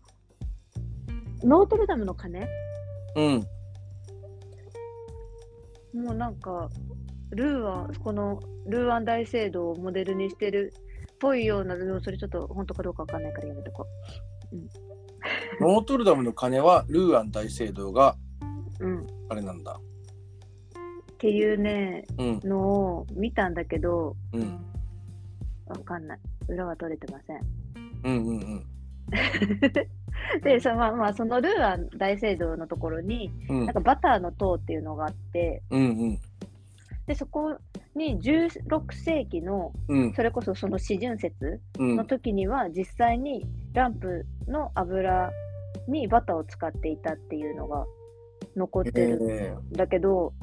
[1.43, 2.41] ノートルダムの鐘？
[2.41, 2.47] ー。
[5.95, 6.05] うん。
[6.05, 6.69] もうなんか、
[7.31, 10.73] ルーは、このルーアン大聖堂をモデルにしてる
[11.13, 13.87] っぽいような、でもそれちょっと本当かどうかわかんないからやめとこ
[15.61, 18.17] ノートルダムの鐘はルーアン大聖堂が
[18.81, 18.87] う。
[18.87, 19.03] うん。
[19.03, 19.79] っあれなんだ。
[21.25, 22.41] ていうね、うん。
[22.45, 24.61] のを見たんだけど、うん。
[25.65, 26.19] わかんない。
[26.49, 27.41] 裏は取れてません。
[28.05, 28.67] うんうんうん。
[30.45, 36.19] で、そまあまあ、そのルーアン大聖堂のところに、うんなんかバターの塔っていうのがあって、うんうん
[37.07, 37.57] で、そこ
[37.95, 45.31] に16世紀の、うんそれこそその四旬節うんの時には、実際にランプの油
[45.89, 47.87] にバターを使っていたっていうのが
[48.57, 50.35] 残ってるんえだけど、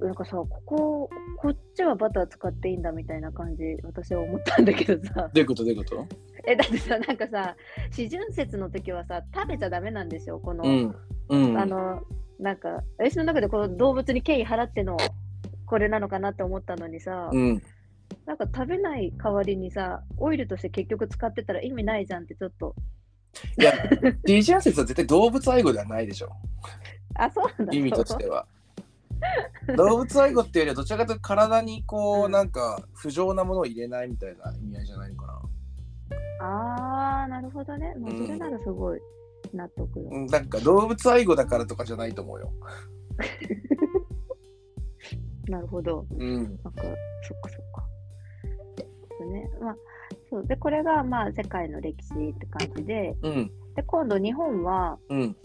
[0.00, 5.64] なんかさ、ここ、こっちはバター使っていいんだみたいな感じ、私は思ったんだけどさー、どういうこと？
[5.64, 6.06] どういうこと？
[6.46, 7.56] え、だってさ、なんかさ、
[7.90, 10.94] 四旬節の時はさ、食べちゃダメなんですよ、この、うん
[11.28, 12.02] うんあの、
[12.38, 14.96] なんか、私の中でこの動物に敬意払っての
[15.66, 17.62] これなのかなって思ったのにさ、うん
[18.26, 22.74] なんか食べない代わりにさ、オイルとして結局使ってたら意味ないじゃんってちょっと、
[23.58, 23.72] いや、
[24.24, 26.30] ディジャン説は絶対動物愛護ではないでしょ。
[27.14, 27.72] あ、そうなんだ。
[27.72, 28.46] 意味としては。
[29.76, 35.42] 動物愛護っていうよりはどちらかというと体にこう、うんなんか不浄なものを入れないみたいな意味合いじゃないのかな。
[36.46, 37.94] ああ、なるほどね。
[37.96, 39.00] もうそれならすごい
[39.52, 40.08] 納得よ。
[40.10, 42.52] うんなんか動物愛護だからとかじゃないと思うよ。
[45.48, 46.06] なるほど。
[46.10, 46.36] うん。
[46.36, 46.82] なんか、そっか
[47.48, 47.84] そっか。
[49.26, 49.50] ね。
[49.60, 49.76] まあ、
[50.30, 50.46] そう。
[50.46, 53.50] で、これが、まあ、世界の歴史って感じで、うん。
[53.74, 55.36] で、今度日本は、うん。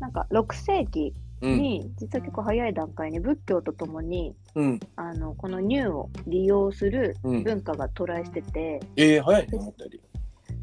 [0.00, 1.23] なんか、6世紀うん。
[1.44, 4.80] に、実は結構早い段階に仏教とともに、うん。
[4.96, 7.42] あの、この乳を利用するうん。
[7.44, 10.00] 文化が渡来してて、えー、早いね、思ったより。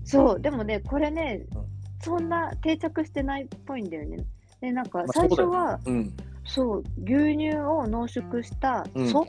[0.03, 1.65] そう、でもね、これねうん、
[2.01, 4.25] そんな定着してないっぽいんだよね。
[4.59, 6.13] で、なんかまあ最初そうだよは、うん。
[6.43, 9.25] そう、牛乳を濃縮したうん蘇っ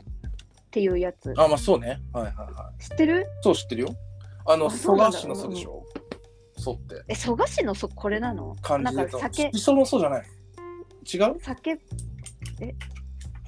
[0.71, 1.33] ていうやつ。
[1.37, 2.01] あ、まあそうね。
[2.11, 2.83] はいはいはい。
[2.83, 3.27] 知ってる？
[3.41, 3.89] そう知ってるよ。
[4.45, 5.83] あの、蘇我氏の蘇でしょ？
[6.57, 7.03] 蘇って。
[7.07, 8.55] え、蘇我氏の蘇これなの？
[8.81, 8.95] なん。
[8.95, 10.25] か酒、磯の蘇じゃない。
[11.03, 11.39] 違う？
[11.41, 11.71] 酒、
[12.61, 12.75] え、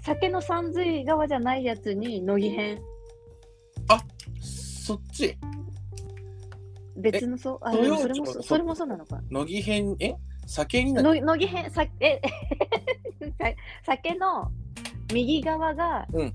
[0.04, 2.82] 酒の三髄側じゃないやつに乃木編。
[4.42, 5.36] そっち？
[6.98, 9.20] 別の蘇あ、蘇でもそれもそれもそうなのか。
[9.30, 10.14] 乃木編、え？
[10.46, 11.22] 酒になる？
[11.22, 12.22] の乃木編、さえ、
[13.40, 13.46] さ
[13.84, 14.52] 酒の
[15.12, 16.34] 右側がうん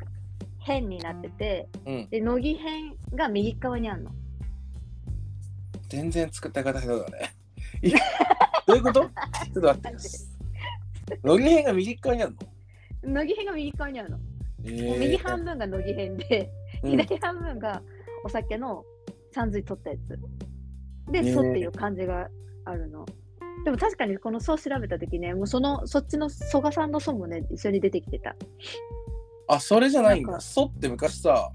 [0.59, 2.09] 変になってて、うん。
[2.11, 4.11] で、乃木編が右側にあるの。
[5.89, 7.35] 全然作った方下手だね。
[7.83, 7.91] い
[8.67, 9.01] どういうこと？
[9.01, 9.99] ちょっと待って。
[11.23, 12.35] 乃木編が右側にある
[13.03, 13.13] の？
[13.13, 14.19] 乃木編が右側にあるの。
[14.65, 16.51] えー右半分が乃木編で、
[16.83, 17.83] うん左半分が
[18.25, 18.85] お酒の
[19.33, 20.19] 三髄取ったやつ。
[21.11, 22.29] で、ねえ蘇っていう漢字が
[22.65, 23.07] あるの。
[23.65, 28.35] でも確かにこの蘇調べたときね、もうその、そっちの蘇我さんの蘇もね、一緒に出てきてた。
[29.49, 30.31] あ、それじゃないんだ。
[30.31, 31.51] なんか蘇って昔さ、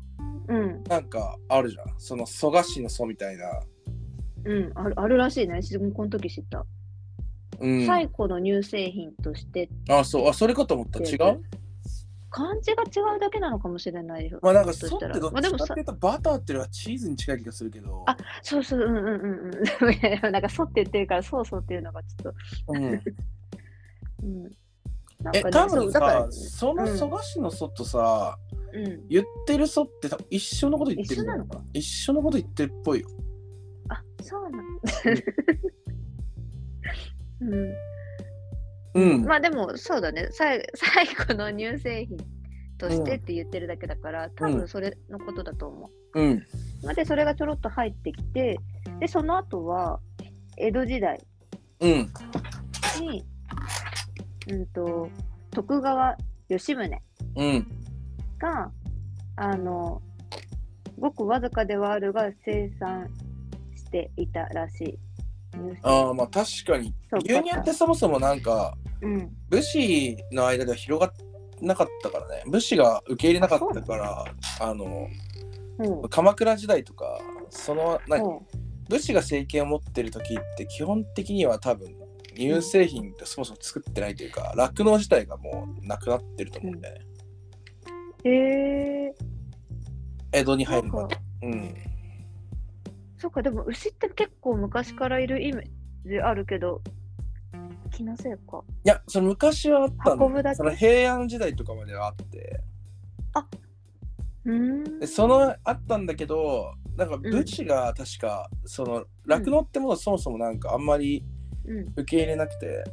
[0.48, 1.86] うん、なんかあるじゃん。
[1.98, 3.60] その蘇我氏の蘇みたいな。
[4.46, 5.60] うん、あるあるらしいね。
[5.62, 6.64] 私もこの時知った。
[7.60, 7.86] うん。
[7.86, 10.28] 最古の乳製品としてあ、そう。
[10.28, 11.00] あ、それかと思った。
[11.00, 11.42] 違う？
[12.36, 14.40] 漢字が違うだけなのかもしれないよ。
[14.42, 18.04] まあなんかひょ蘇ってたらどっちかまあでもさっていうとバターっていうのはチーズに近い気がするけど。
[18.08, 20.32] あそうそう、うんうんうんうん。
[20.34, 22.74] なんか、そうって言ってるから、そうそうっていうのがちょっと。
[22.74, 22.84] うん。
[24.22, 24.44] うん。
[25.24, 28.38] なんえ、多分そうだからさ、、そのうん蘇我氏の蘇とさ、
[28.74, 29.08] うん。
[29.08, 33.08] 言ってる蘇って多分一緒のこと言ってる一緒なのか一緒のこと言ってるっぽいよ。
[33.88, 34.64] あ、そうなん
[37.50, 37.74] うん。
[38.96, 39.26] うん。
[39.26, 40.30] まあでも、そうだね。
[40.32, 42.18] 最 最後の乳製品
[42.78, 46.22] としてって言ってるだけだから、多分それのことだと思う。
[46.22, 46.44] うん。
[46.84, 48.60] まあで、それがちょろっと入ってきて、
[49.00, 50.00] で、その後は、
[50.58, 51.20] 江戸時代
[51.82, 52.10] うん。
[53.02, 53.26] に、
[54.48, 55.10] うんと、
[55.52, 57.02] 徳川吉宗
[57.36, 57.68] うん。
[58.38, 58.72] が、
[59.36, 60.02] あの、
[60.98, 63.10] ごくわずかではあるが生産
[63.76, 65.00] していたらしい。
[65.82, 66.94] ああ、まあ確かに。
[67.24, 69.32] 牛乳ってそもそもなんか、うん。
[69.50, 71.14] 武士の間では広がっ
[71.62, 72.44] なかったからね。
[72.48, 74.26] 武士が受け入れなかったから、
[74.60, 75.08] あの、
[75.78, 78.42] ほう鎌倉時代とか、その、何ほ
[78.90, 81.96] 武士が政権を持ってる時って基本的には多分
[82.36, 87.02] 乳製品ってそもそも作ってないというか酪農自体がもうなくなってると思うんだよね、
[88.26, 89.14] え
[90.32, 90.70] 江戸にー。
[90.70, 91.76] 入るまでうん
[93.26, 96.84] そっか、でも牛って結構昔からいるイメージあるけど、
[97.90, 98.64] 気のせいか。
[98.84, 100.50] いやその昔はあった運ぶだけ？
[100.50, 102.62] のその平安時代とかまではあって
[104.46, 105.08] うーんで。
[105.08, 111.26] そのあったんだけどなんか武士が確か、その酪農ってものそもそもなんかあんまり
[111.66, 111.80] うん。
[111.96, 112.84] 受け入れなくて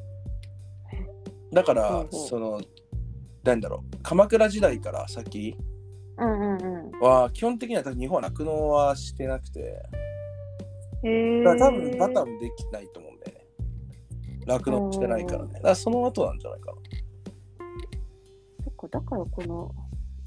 [1.52, 2.58] だから、ほうほうその
[3.44, 5.58] なんだろう鎌倉時代から先
[6.16, 7.00] うんうんうん。
[7.00, 9.82] は基本的には多分日本は酪農はしてなくて。
[11.02, 13.34] だから多分バターもできないと思うんで、ね、
[14.46, 15.54] 酪農してないからね。
[15.54, 16.78] だからその後なんじゃないかな。
[18.64, 19.74] そっか、だからこの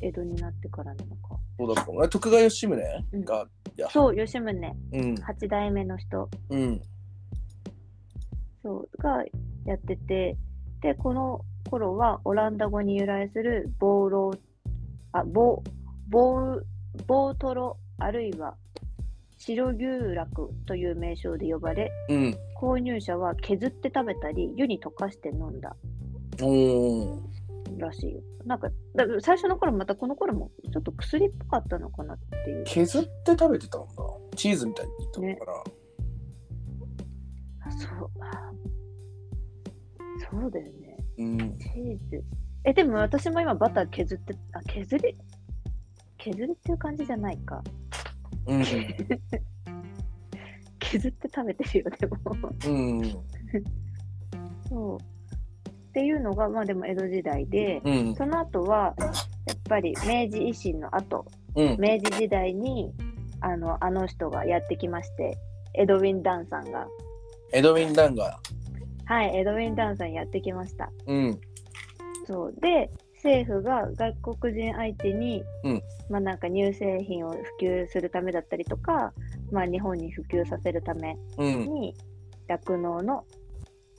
[0.02, 1.40] 江戸になってからなのか。
[1.58, 2.10] そうだと思う。
[2.10, 2.76] 徳川吉宗
[3.24, 5.16] が、いやそう、吉宗、うん。
[5.16, 6.82] 八代目の人、うん。
[8.62, 9.24] そう、が
[9.66, 10.38] やってて、
[10.82, 14.40] で、この頃はオランダ語に由来するボーロー、
[15.14, 15.70] あ、ボー、
[16.10, 16.62] ボー、
[17.08, 18.56] ボートロ、あるいは
[19.47, 25.75] 白牛酪という名称で呼ばれ、うん購入者は削って食べたり、湯に溶かして飲んだ
[27.77, 28.21] らしいよ。
[28.45, 32.63] なんか、だ最初の頃、またこの頃もちょっと薬っぽかったのかなっていう。
[32.65, 33.88] 削って食べてたんだ
[34.36, 35.51] チーズみたいに言ったのかな、
[37.67, 38.51] あそう、あ
[40.31, 40.97] そうだよね。
[41.17, 42.23] うんチーズ。
[42.63, 45.15] え、でも私も今バター削って、あ、削り
[46.17, 47.62] 削りっていう感じじゃないか。
[48.47, 48.63] うん
[50.79, 52.17] 削って食べてるよ、でも。
[52.67, 53.01] うん
[54.69, 54.97] そう。
[54.97, 58.15] っていうのが、まあでも江戸時代で、うん。
[58.15, 58.93] その後は、
[59.47, 61.77] やっぱり明治維新の後、うん。
[61.79, 62.91] 明治時代に、
[63.39, 65.38] あの、あの人がやってきまして、
[65.73, 66.88] エドウィン・ダンさんが、
[67.53, 68.39] エドウィン・ダンが。
[69.05, 70.91] はい、エドウィン・ダンさんやってきました。
[71.08, 71.39] うん。
[72.25, 72.53] そう。
[72.60, 72.89] で、
[73.26, 79.12] 政府が外国人相手に、うんまあなんか乳製品を普及するためだったりとか、
[79.52, 81.74] まあ日本に普及させるためうん。
[81.74, 81.96] に、
[82.48, 83.26] 酪農の、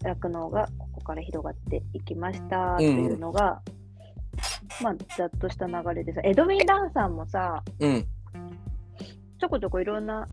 [0.03, 3.61] 酪農がここから広がっていきましたっていうのが、
[4.81, 8.07] まあざっとした流れでさ、エドウィン・ダンさんもさ、うん。
[9.39, 10.27] ちょこちょこいろんな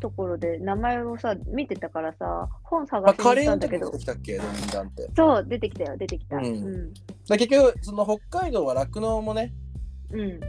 [0.00, 5.10] ところで名前をさ、見てたからさ、本探まあ、しにカレーの行ったんだけど時出て、きたっけ、エドウィン・ダンって。
[5.16, 6.36] そう、出てきたよ、出てきた。
[6.36, 6.46] ううん
[6.88, 6.94] ん。
[7.28, 9.52] だ結局、その北海道は酪農もね、
[10.12, 10.40] うん。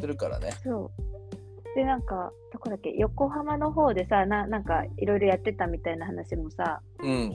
[0.00, 0.52] するからね。
[0.62, 1.74] そう。
[1.76, 7.34] で、なんか、どこだっけ、横浜の方でさ、ななんかいろいろやってたみたいな話もさ、うん。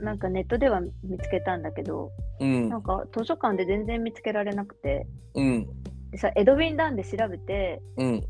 [0.00, 2.78] なんかネットでは見つけたんだけど、うんな。
[2.78, 5.68] んか図書館で全然見つけられなくて、うん。
[6.10, 8.24] でさ、エドウィン・ダンで調べて、うん。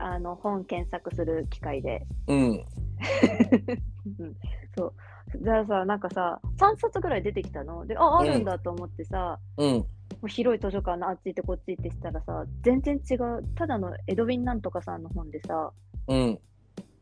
[0.00, 2.64] あの本検索する機会で、うん。
[4.18, 4.36] うん
[4.76, 4.94] そう。
[5.42, 7.86] じゃあさ、なんかさ、3冊ぐらい出てきたの？
[7.86, 9.66] で、あ、あるんだと思ってさ、うん。
[9.68, 9.86] も
[10.22, 15.72] う広い図書館のあっち行ってこっち行ってしたらさ、全然違う、ただのエドウィンなんとかさんの本でさ、
[16.08, 16.38] うん。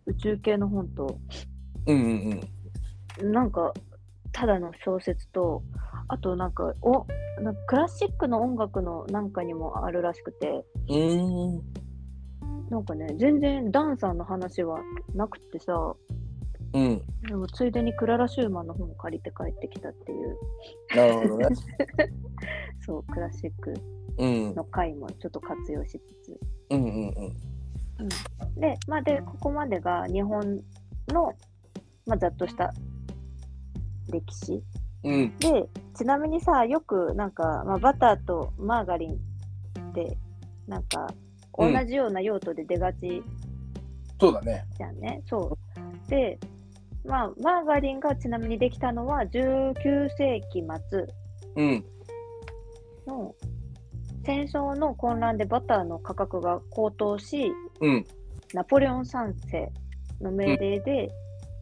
[0.06, 1.18] 宇宙系の本と、
[1.86, 2.40] うん。
[3.20, 3.32] うん。
[3.32, 3.72] なんか、
[4.32, 5.62] ただの小説と、
[6.08, 7.06] あとなんか、お
[7.40, 11.62] なんかクラシックの音楽のなんかにもあるらしくて、うん。
[12.70, 14.80] なんかね、全然ダンさんの話は
[15.14, 15.94] なくってさ、
[16.74, 17.02] うん。
[17.22, 20.36] でもついでにクララ・シューマンの本借りて帰ってきたっていう、
[20.94, 21.48] なるほどね。
[22.84, 23.74] そう、クラシック
[24.18, 24.54] うん。
[24.54, 26.40] の回もちょっと活用しつつ。
[26.70, 26.84] うん。
[26.84, 28.60] うん。
[28.60, 30.60] で、まあ、で、ここまでが日本
[31.08, 31.32] の、
[32.06, 32.72] まあ、ざっとした
[34.10, 34.62] 歴史。
[35.04, 35.38] うん。
[35.38, 40.18] で、ちなみにさ、よくなんか、まあ、バターとマーガリンって、
[40.66, 41.08] なんか、
[41.58, 43.22] 同うんじような用途で出がち
[44.20, 44.64] そうだね。
[44.76, 45.22] じゃんね。
[45.26, 46.10] そう。
[46.10, 46.38] で、
[47.04, 51.06] まあ、マーガリンがちなみにできたのは19世紀末
[51.56, 51.84] うん。
[53.06, 53.34] の
[54.24, 58.04] 戦争の混乱でバターの価格が高騰し、うん。
[58.54, 59.72] ナポレオン3世
[60.20, 61.10] の命令で、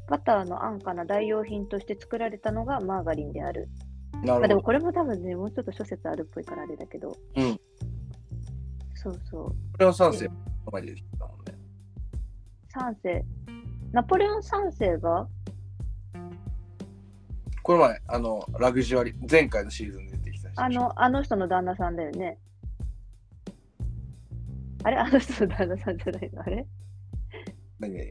[0.09, 3.69] バターの安価な代用品として作られたのがマーガリンである。
[4.13, 4.49] まあ、なるほど。
[4.49, 7.17] でもこれも多分ね、もうちょっと諸説あるっぽいからあれだけど。
[7.37, 7.61] うん。
[8.97, 9.49] そうそう。
[9.51, 10.33] これは三世の
[10.73, 11.55] 前で出てきたもんね。
[12.75, 13.25] 3世。
[13.93, 15.29] ナポレオン3世が？
[17.63, 22.39] この前、あの、ラグジュアリー、前回のシーズンで出てきた人あ、の、あの人の旦那さんだよね。
[24.85, 24.97] あれ？
[24.99, 26.43] あの人の旦那さんじゃないの？
[26.43, 26.67] あれ？
[27.79, 28.05] 何々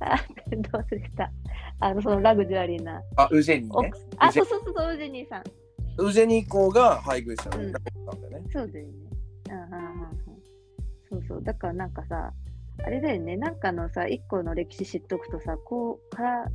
[0.00, 0.16] あ、
[0.50, 1.32] どう忘た？
[1.80, 3.00] あの、そのラグジュアリーな。
[3.16, 3.90] あ、ウジェニーね。
[3.90, 5.44] 奥あ、そうそうそう、ウジェニーさん。
[5.98, 8.50] ウジェニー公が配偶者だったんだよね。
[8.52, 8.92] そうだよね。
[9.48, 10.18] うんうんうんうん。
[11.10, 11.42] そうそう。
[11.42, 12.32] だからなんかさ、
[12.84, 13.36] あれだよね。
[13.36, 16.46] なんかのさ、一個の歴史知っとくとさ、こう、から、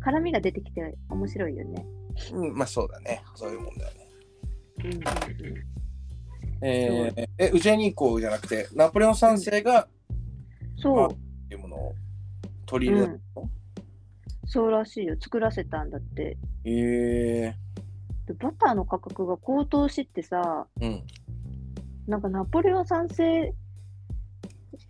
[0.00, 1.86] 絡みが出てきて面白いよね。
[2.32, 3.22] うん、まあそうだね。
[3.34, 4.08] そういうもんだよね。
[4.84, 5.02] うんうんうん。
[6.62, 9.88] えー、え、ウジェニー公じゃなくて、ナポレオン三世がっ
[10.78, 11.14] そう。
[11.48, 11.94] ていうものを
[12.66, 13.50] 取り入れたの、
[14.46, 15.16] そうらしいよ。
[15.20, 16.38] 作らせたんだって。
[16.64, 17.54] え
[18.26, 21.02] でバターの価格が高騰しってさ、ー、うん。
[22.06, 23.52] なんかナポレオン賛成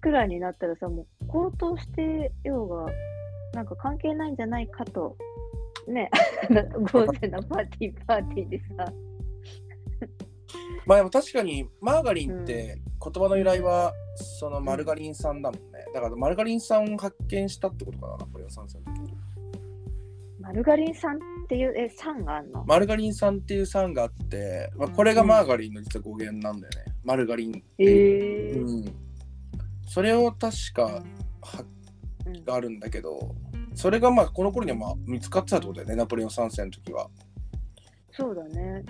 [0.00, 2.86] くらいになったらさ、もう高騰してようが、
[3.54, 5.16] なんか関係ないんじゃないかと、
[5.88, 6.10] ね、
[6.92, 8.84] 豪勢なパーティー、パーティーでさ、
[10.86, 15.84] まあでも確かにマーガリンって言葉の由来はそのマルガリン酸だもんね。
[15.94, 19.16] だからマルガリン酸を発見したってことかな、ナポレオン三世の時に。
[20.40, 22.64] マルガリン酸っていう、え、酸があんの？
[22.64, 26.95] マルガリン酸っていう酸があって、まあ、これがマーガリンの実は語源なんだよね。
[27.06, 28.52] マルガリンってえ。
[28.56, 28.84] ーうん。
[29.86, 31.02] それを確か
[31.40, 31.64] 発
[32.26, 33.34] うんがあるんだけど、
[33.74, 37.08] それがまあこの頃にはまあ見つかってたってことだよね、ナポレオン三世の時は。
[38.10, 38.84] そうだね。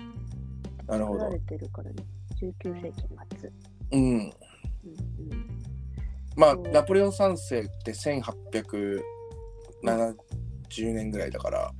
[0.87, 1.39] なるほど作られ。
[1.41, 1.95] てるからね。
[2.41, 3.03] 19世紀
[3.39, 3.51] 末。
[3.91, 4.01] うん。
[4.01, 4.31] うんうん、
[6.35, 9.01] まあナポレオン三世って1870
[10.93, 11.71] 年ぐらいだから、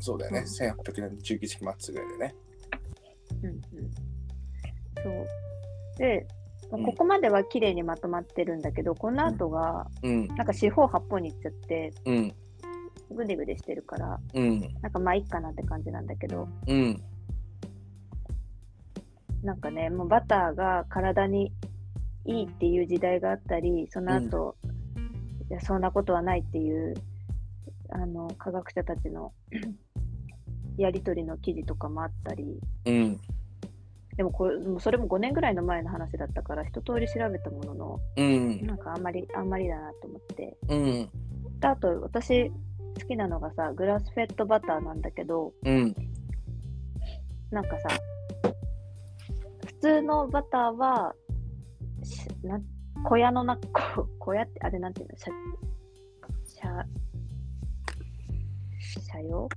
[0.00, 2.34] そうだよね、うん1800年、19世紀末ぐらいでね。
[3.42, 3.60] うんうん。
[5.02, 5.41] そう。
[6.02, 6.26] で、
[6.68, 12.34] ここまでは綺麗にまとまってるんだけど、この後が、うん、なんか四方八方に行っちゃって、うん、
[13.14, 17.00] ぐでぐでしてるから、うん、なんかまあいいかなって感じなんだけど、うん、
[19.44, 21.52] なんかね、もうバターが体に
[22.24, 24.56] いいっていう時代があったり、その後、
[25.50, 26.94] いやそんなことはないっていう
[27.90, 29.32] あの科学者たちの
[30.78, 33.20] やり取りの記事とかもあったり、うん。
[34.16, 38.66] でもこれもうそれも5年ぐらいの前の話だったから、一通り調べたものの、うん。
[38.66, 40.56] なんかあんまり、あんまりだなと思って。
[40.68, 41.10] うん。
[41.60, 42.54] であと、私、好
[43.08, 45.94] きなのがさ、グラスフェッドバターなんだけど、うん。
[47.50, 47.88] なんかさ、
[49.66, 51.14] 普通のバターは、
[52.02, 52.64] しなん
[53.04, 55.32] 小屋の中、こ 小屋って、あれなんていうの、車、
[56.44, 56.86] 車、
[59.00, 59.48] 車用？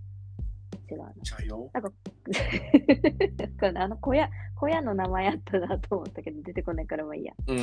[0.89, 1.11] 違うな。
[1.23, 1.69] 茶よ。
[1.73, 1.91] なんか、
[3.81, 7.33] あの小屋、小屋の名前あったなと思ったけど、出てこないからまあいいや。
[7.47, 7.57] うん。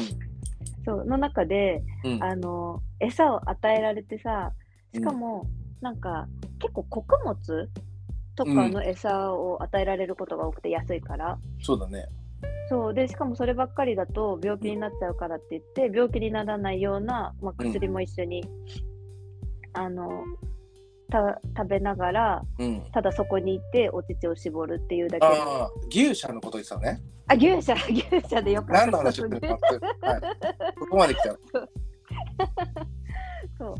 [0.85, 2.23] そう、の中で、うん。
[2.23, 4.53] あの、餌を与えられてさ、
[4.95, 5.47] しかも、
[5.81, 7.71] なんか、結構穀物
[8.37, 11.39] とかの餌を与えられることが多くて安いから。
[11.61, 12.07] そうだね。
[12.69, 18.45] そうでしかもそればっかりだと病気になっちゃうからって言って病気にならないような、まあ、うん薬も一緒に、
[19.75, 20.25] あの
[21.13, 22.83] た食べながらうん。
[22.93, 27.03] ただそこにいてお乳を絞るっていうだけのああ、牛舎のこと言ってたのね。
[27.29, 30.07] あ牛舎牛舎でよかった何の話をしてるかって。
[30.07, 30.21] はい。
[30.79, 31.37] ここまで来た。
[33.59, 33.75] そ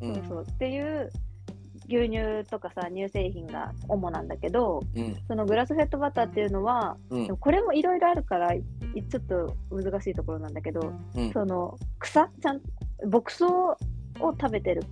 [0.00, 0.14] ううん。
[0.14, 1.10] そうそうっていう
[1.86, 5.16] 牛乳とかさ乳製品が主なんだけどうん。
[5.26, 8.62] そのグラスフェッドバターっていうのは、うんこれもいろいろあるからい
[9.10, 11.32] ちょっと難しいところなんだけど、うん。
[11.32, 12.60] その草ちゃん
[13.10, 13.76] 牧草を
[14.20, 14.82] 食べてる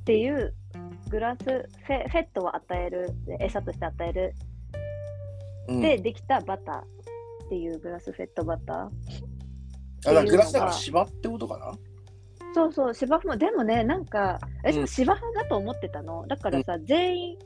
[0.00, 0.54] っていう
[1.10, 4.34] グラスフェフェットを与えるで餌として与える。
[5.68, 5.80] うん。
[5.80, 10.10] でできたバターっていうグラスフェットバター。
[10.10, 11.72] あだグラスだから芝ってことかな？
[12.54, 17.38] そうそう芝生もでもねなんか私芝生だと思ってたの、だからさ、全員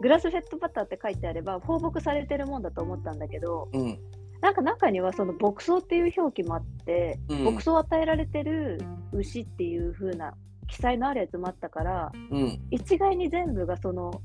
[0.00, 3.98] グラスフェットバターって書いてあれば放牧されてるもんだと思ったんだけどうん。
[4.40, 7.44] なんか中にはその牧草っていう表記もあって、うん。
[7.44, 8.80] 牧草を与えられてる
[9.12, 10.34] 牛っていう風な
[10.72, 12.58] 記載のあるやつもあったからうん。
[12.70, 14.22] 一概に全部がその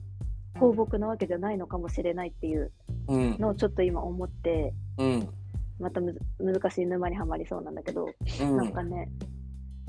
[0.57, 2.71] 放牧なわけじゃないのかもしれないっていう
[3.09, 3.37] うん。
[3.37, 5.27] のをちょっと今思ってうん。
[5.79, 8.07] また難しい沼にはまりそうなんだけど、
[8.41, 8.57] うん。
[8.57, 9.09] なんかね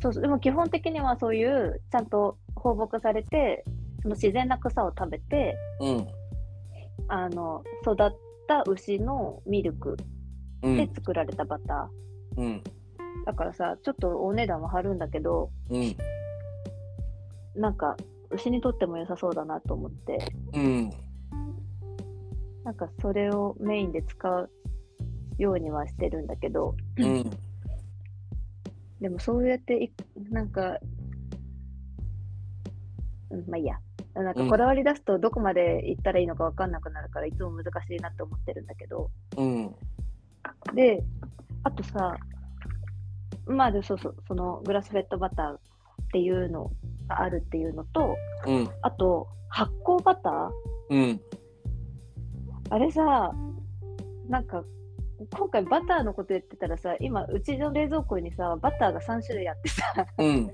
[0.03, 3.65] そうそうでも基本的にはそういうちゃんと放牧されて
[4.03, 6.07] その自然な草を食べてうん。
[7.07, 7.97] あの育っ
[8.49, 9.97] た牛のミルク
[10.63, 10.77] うん。
[10.77, 12.63] で作られたバター、うん。
[13.25, 15.97] だからさちょっとお値段は張るんだけどうん。
[17.59, 17.97] なんか
[18.31, 20.19] 牛にとっても良さそうだなと思って
[20.55, 20.91] うん。
[22.65, 24.51] なんかそれをメインで使う
[25.39, 27.31] ようにはしてるんだけどうん。
[29.01, 29.93] でもそうやってい
[30.31, 30.79] なんか
[33.31, 33.79] うんまあいいや
[34.15, 39.75] なんかうんこだわり出すとどこまで行ったらいいのか分かんなくなるからいつも難しいなって思ってるんだけどうん。
[40.75, 41.03] で
[41.65, 42.17] あとさ
[43.47, 45.59] まあでそうそうそのグラスフェットバターっ
[46.13, 46.71] ていうの
[47.09, 48.71] があるっていうのとうん。
[48.83, 50.51] あと発酵バター？
[50.91, 51.21] うん。
[52.71, 53.33] あれさ、
[54.29, 54.63] なんか、
[55.37, 59.83] 今回バターのこと言ってたらさ、今、うちの冷蔵庫にさ、バターが3種類あってさ、
[60.19, 60.51] うん。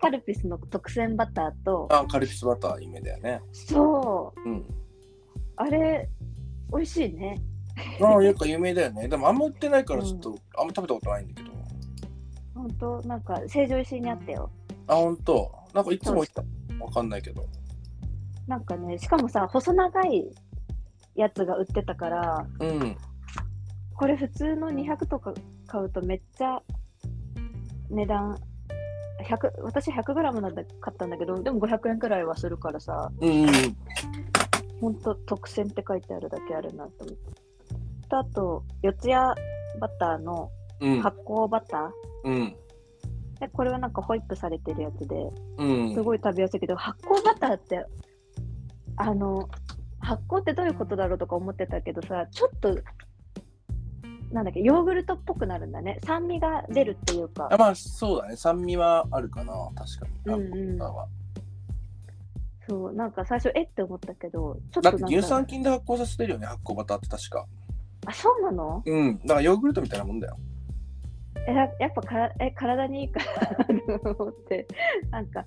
[0.00, 3.42] カルピスの特選バターと、あ、カルピスバター有名だよね。
[3.52, 4.64] そう、うん。
[5.56, 6.08] あれ、
[6.72, 7.40] 美味しいね。
[8.00, 9.08] ああ、やっぱ有名だよね。
[9.08, 11.54] でもあんま売ってないからちょっと、あんま食べたことないんだけど。
[12.54, 14.50] ほんと、なんか、成城石井にあったよ。
[14.92, 15.52] あ、ほんと。
[15.74, 16.42] なんかいつも言った。
[16.84, 17.44] わかんないけど。
[18.46, 20.30] なんかね、しかもさ、細長い
[21.14, 22.96] やつが売ってたから、うん。
[23.94, 25.32] これ普通の200とか
[25.66, 26.60] 買うとめっちゃ
[27.90, 28.38] 値段、
[29.24, 33.50] 100私 100g なんだ買ったんだけど、でも500円くらいはするからさ、うんうん。
[34.80, 37.42] ほんと特選って書いてあるだけあるなと思って。
[38.08, 39.14] とあと、四谷
[39.80, 41.00] バターのうん。
[41.00, 42.28] 発酵バター。
[42.28, 42.56] うん。
[43.42, 45.16] でこれはなんかホイップされてるやつで、
[45.58, 45.94] うん。
[45.94, 47.84] すごい食べやすいけど、発酵バターって、
[48.96, 49.48] あの、
[49.98, 52.76] 発酵ってどういうことだろうとか思ってたけどさ、ちょっと、
[54.30, 55.98] なんだっけ、ヨーグルトっぽくなるんだね。
[56.06, 57.56] 酸味が出るっていうかあ。
[57.56, 58.36] まあそうだね。
[58.36, 59.52] 酸味はあるかな。
[59.74, 60.40] 確かに。
[60.40, 61.08] うんうんあは
[62.68, 65.16] そう、なんか最初、えって思ったけど、ちょっだってとなんか。
[65.18, 66.46] 乳酸菌で発酵させてるよね。
[66.46, 67.44] 発酵バターって確か。
[68.06, 68.84] あ、そうなの？
[68.86, 69.18] うん。
[69.18, 70.36] だからヨーグルトみたいなもんだよ。
[71.46, 74.66] えややっぱからえ体にいいからと思って
[75.10, 75.44] なんか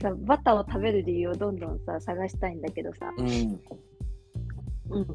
[0.00, 3.60] さバターを食べる理由をどんどんさ探したいんだけどさ、うん。
[4.90, 5.06] うん、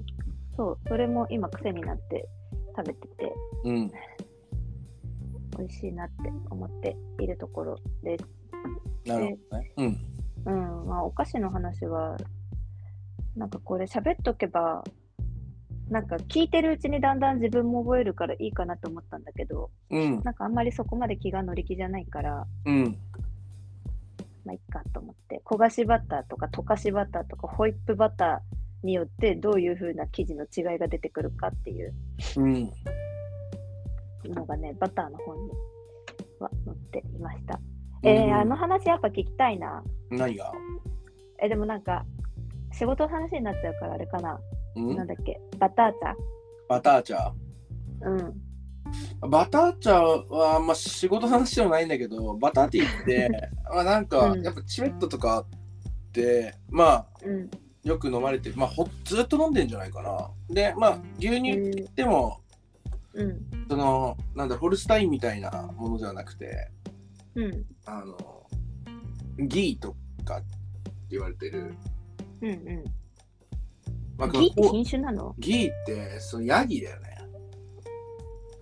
[0.55, 2.27] そうそれも今癖になって
[2.75, 3.91] 食べててうん。
[5.57, 6.15] 美味しいなって
[6.49, 8.25] 思っているところです。
[9.05, 9.71] なるほどね。
[9.77, 9.97] うん。
[10.45, 12.17] うんまあ、お菓子の話は
[13.35, 14.83] なんかこれ喋っとけば
[15.89, 20.21] なんか聞いてるうちにだんだん自分も覚えるからいいかなと思ったんだけどうん。
[20.23, 22.97] なんかあんまりそこまで気が乗り気じゃないからうん。
[24.45, 31.93] まあ、いっかと思って、焦がしバターとか溶かしバターとかホイップバターによってどういう風な生地の違いが出てくるかっていう
[32.37, 32.71] うん。
[34.25, 35.51] のがね、バターの本に
[36.39, 37.59] は載っていました。
[38.03, 39.83] えーあの話やっぱ聞きたいな。
[40.11, 40.51] 何が？
[41.41, 42.05] え、でもなんか、
[42.71, 44.39] 仕事の話になっちゃうからあれかな。
[44.75, 44.95] うん？
[44.95, 46.15] なんだっけ、バター茶？
[46.67, 47.33] バター茶？
[48.01, 49.29] うん。
[49.29, 57.49] バター茶は、まあ、仕事の話でもないんだけど、バターティーって、 まあなんか、うんやっぱチベットとかって、まあ、うん。
[57.83, 60.31] よく飲まれてる、まあ、ほずっと飲んでんじゃないかな。
[60.49, 62.41] で、まあ、牛乳って言っても、
[63.13, 63.39] うん。
[63.69, 66.69] その、なんだ、ホルスタインみたいなものではなくて、
[67.35, 67.65] うん。
[67.85, 68.47] あの、
[69.37, 70.45] ギーとかって
[71.11, 71.75] 言われてる、
[72.41, 72.49] うん。
[72.49, 72.83] うん。
[74.17, 75.35] まあ、ギーって品種なの？
[75.39, 77.17] ギーって、そのヤギだよね。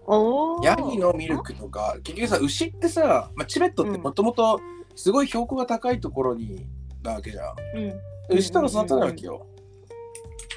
[0.06, 0.64] おお。
[0.64, 4.60] ヤギのミルクとか、結局さ、牛ってさ、まあ、チベットってもともと
[4.96, 6.66] すごい標高が高いところに
[7.04, 7.56] なわけじゃん。
[7.78, 8.38] うん。
[8.38, 9.46] 牛とか育たないわけよ。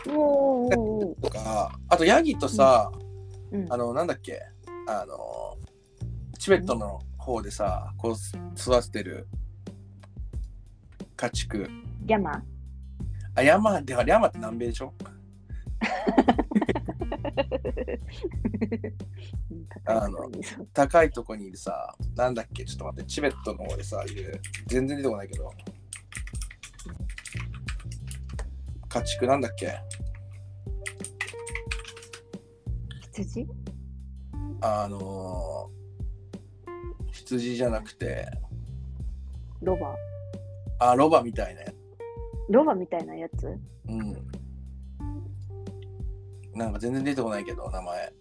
[0.08, 2.90] おーおーとか、あとヤギとさ、
[3.50, 4.40] うんあの、なんだっけ、
[4.88, 5.56] あの、
[6.38, 8.14] チベットの方でさ、こう
[8.58, 9.28] 育ててる
[11.16, 11.68] 家畜。
[12.04, 12.42] ギャマ？
[13.36, 14.92] あ、山では、山って南米でしょ？
[19.48, 20.44] う ん高いとこに。
[20.44, 25.50] そう高いとこにいるさ、なんだっけ、ちょっと待って、チベットの方でさ、いる、全然出てこないけど、
[28.88, 29.74] 家畜なんだっけ？
[33.12, 33.46] 羊？
[34.62, 38.26] あのー、羊じゃなくて、
[39.60, 39.94] ロバ。
[40.78, 41.76] あ、ロバみたいなやつ。
[42.48, 43.46] ロバみたいなやつ？
[43.88, 44.16] うん。
[46.54, 48.12] なんか全然出てこないけど、名前。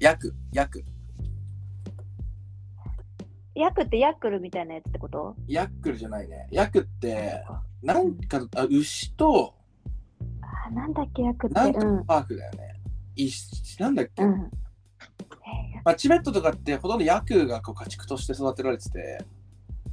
[0.00, 0.84] ヤク、ヤク。
[3.54, 5.34] ヤクってヤックルみたいなやつってこと？
[5.46, 6.48] ヤックルじゃないね。
[6.50, 9.54] ヤクって、あなんか、あ牛と、
[10.40, 11.54] あなんだっけヤクって？
[11.54, 12.80] なんかうんパークだよね。
[13.16, 13.28] い
[13.78, 19.18] なんだっけ、うんえまあ、チベットとかってほとんどヤクがこう家畜として育てられてて、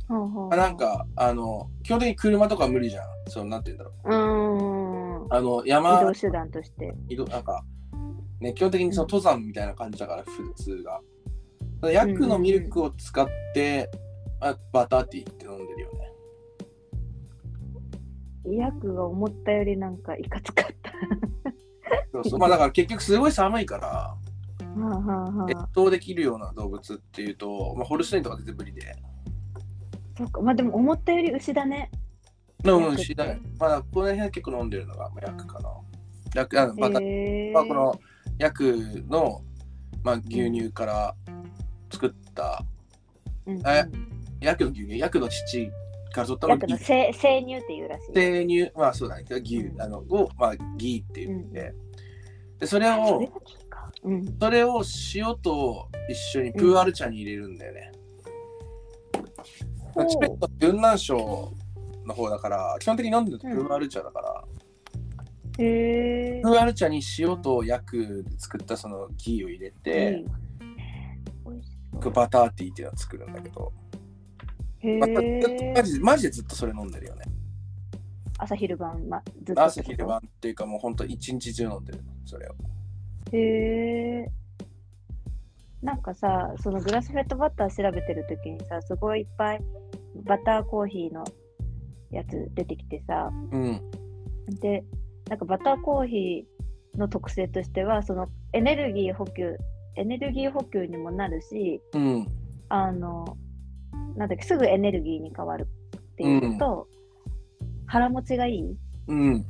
[0.10, 3.06] あ、なんか、あの、基本的に車とか無理じゃん。
[3.28, 5.28] そう、なんて言うんだろう。
[5.30, 7.64] あの、移山動手段として移動なんか、
[8.40, 11.00] ね、基本的にその登山みたいな感じだから、普通が。
[11.92, 13.90] ヤクのミルクを使って、
[14.42, 15.92] あバターティーって飲んでるよ
[18.46, 18.58] ね。
[18.58, 20.92] ヤクが思ったよりなんかいかつかった
[22.12, 24.16] そうそうまあだから結局すごい寒いから、
[25.50, 28.96] 越あ冬できるような動物っていうと、まあ、ホルスタインとか全然無理で。
[30.20, 30.42] そうか。
[30.42, 31.90] まあでも思ったより牛だね。
[32.66, 33.40] うん、牛だね。
[33.58, 35.70] まあこの辺は結構飲んでるのが、まあ、ヤクかな。
[36.36, 37.54] ヤク、あのバター、へー。
[37.54, 38.00] まあ、この
[38.38, 38.76] ヤク
[39.08, 39.42] の、
[40.04, 41.16] まあ、牛乳から
[41.90, 42.64] 作った、
[43.46, 43.68] うんうん。
[43.68, 43.86] え？
[44.42, 45.72] ヤクの牛乳、ヤクの乳
[46.12, 46.58] から取ったの？
[46.58, 49.82] の生生乳っていうらしい生乳、まあそうだね、牛うん。
[49.82, 51.76] あのを、まあ、ギーって言って、う
[52.60, 53.22] で、それを
[54.04, 54.38] うん。
[54.40, 54.84] それを
[55.16, 57.92] 塩と一緒にプーアル茶に入れるんだよね。
[60.08, 61.54] チベットって雲南省
[62.06, 64.44] の方だから、基本的に飲んでるとプーアル茶だから、
[65.58, 70.24] へえプーアル茶に塩とヤクで作ったそのギーを入れて、
[71.46, 73.74] 美味しこれバターティーっていうのを作るんだけど、
[74.80, 77.26] へまあえマジでマジでずっとそれ飲んでるよね。
[78.38, 82.56] 朝昼晩、ま、ずっと朝昼晩っていうかもうほんと一日中飲んでる、それを。
[83.34, 84.32] へえ
[85.82, 89.62] なんかさそのグラスフェットバター調べてる時にさすごいいっぱい
[90.26, 91.24] バターコーヒーの
[92.12, 93.82] やつ出てきてさうん。
[94.60, 94.84] で
[95.30, 99.58] なんかバターコーヒーの特性としてはそのエネルギー補給
[99.96, 102.28] エネルギー補給にもなるしうん。
[102.70, 103.38] あの
[104.16, 105.68] なんだっけすぐエネルギーに変わる
[105.98, 106.88] っていうのと、
[107.88, 108.78] 腹持ちがいい
[109.08, 109.42] うん。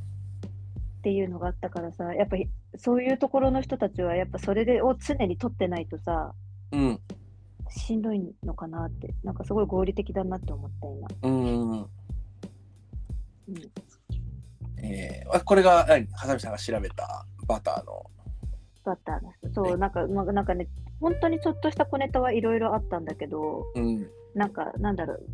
[0.99, 2.47] っていうのがあったからさやっぱり
[2.77, 6.33] そういうところの人たちはやっぱそれでを常に取ってないとさ
[6.71, 6.99] うん。
[7.71, 11.71] しんどいのかなってなんかすごい合理的だなって思った今、うん。
[11.71, 11.89] うん、
[14.83, 16.07] えー、あこれが何？
[16.13, 18.05] ハサミさんが調べたバターの。
[18.83, 20.67] バターのそはいうなんか、まあ、なんかね
[20.99, 24.09] 本当にちょっとした小ネタはいろいろあったんだけどうん。
[24.33, 25.25] なんかなんだろう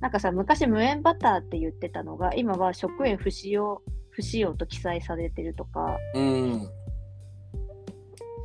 [0.00, 3.82] なんかさ昔無塩バターって言ってたのが今は食塩不使用
[4.20, 5.96] 不使用と記載されてるとか。
[6.14, 6.68] うん。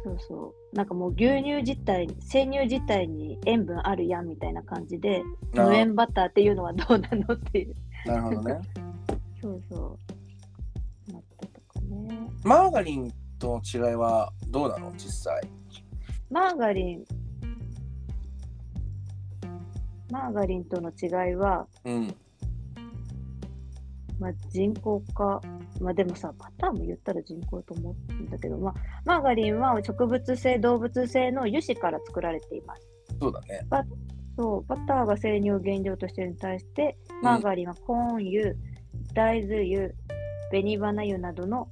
[0.06, 0.76] そうそう。
[0.76, 5.24] なんかもう牛乳自体生乳自体に塩分あるやんみたいな感じで
[5.58, 7.76] あ無塩バターっていうのはどうなのっていう。
[8.06, 8.60] なるほどね。
[9.42, 10.00] そうそ
[11.10, 11.12] う。
[11.12, 12.30] なったとかね。
[12.44, 14.94] マーガリンとの違いはどうなの？
[14.94, 15.42] 実際。
[16.30, 17.06] マーガリン。
[20.10, 22.16] マーガリンとの違いはうん。
[24.20, 25.42] まあ、人工か、
[25.82, 28.74] まあでもさ、バターも言ったら人工と思うんだけど、まあ、
[29.06, 32.88] マーガリンは植物性、動物性の油脂から作られています。
[33.20, 33.62] そうだね。
[34.38, 38.54] そう、バターが生乳を原料としているのに対して、マーガリンはコーン油、
[39.14, 39.90] 大豆油、
[40.52, 41.70] 紅花油などの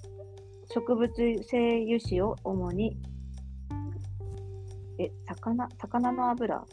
[0.74, 2.97] 植物性油脂を主に、
[4.99, 6.58] え、魚、魚の油？
[6.58, 6.64] うん、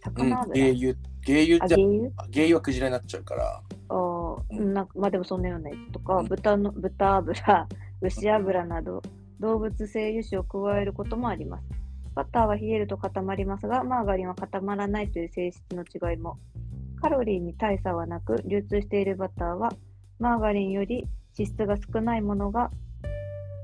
[0.00, 0.94] 魚油、芸油、
[1.24, 2.10] 芸油あ、じゃ原油？
[2.30, 3.62] 芸油はクジラになっちゃうから。
[4.50, 7.68] なんかまあでもそんなようなやつとか、うん豚の豚油、
[8.00, 9.02] 牛油など
[9.40, 11.64] 動物性油脂を加えることもあります。
[12.14, 16.38] バターは冷えると固まりますが、マーガリンは固まらないという性質の違いも。
[17.00, 19.72] カロリーに大差はなく、流通しているバターは
[20.18, 21.06] マーガリンより
[21.38, 22.70] 脂質が少ないものが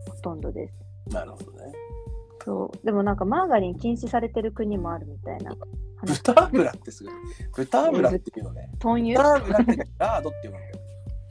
[0.08, 1.12] ほとんどです。
[1.12, 1.72] なるほどね。
[2.44, 5.54] そうでもなんかマーガリン禁止されてる国もあるみたいな。
[5.96, 7.14] 話豚油ってすごい。
[7.54, 8.70] 豚油っていうのね。
[8.78, 9.40] 豚油？
[9.40, 10.66] 豚油ってラードっていうのよ。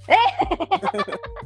[0.08, 0.16] え？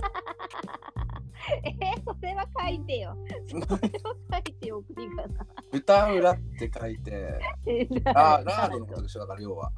[1.50, 3.18] ー、それは書いてよ。
[3.50, 5.46] それは書いてよ、国がな。
[5.72, 9.72] 豚油って書いて、えーラーラードのことでしょ、だから要は。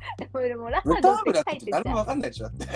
[0.58, 2.66] もラー豚ドっ油って誰もわかんないでしょ、だって。
[2.66, 2.68] い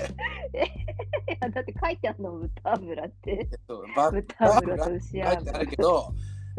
[1.41, 3.49] やだって書いてあるの豚油って。
[3.67, 5.65] そうバ豚油と牛書いてある油。
[5.67, 6.13] けど、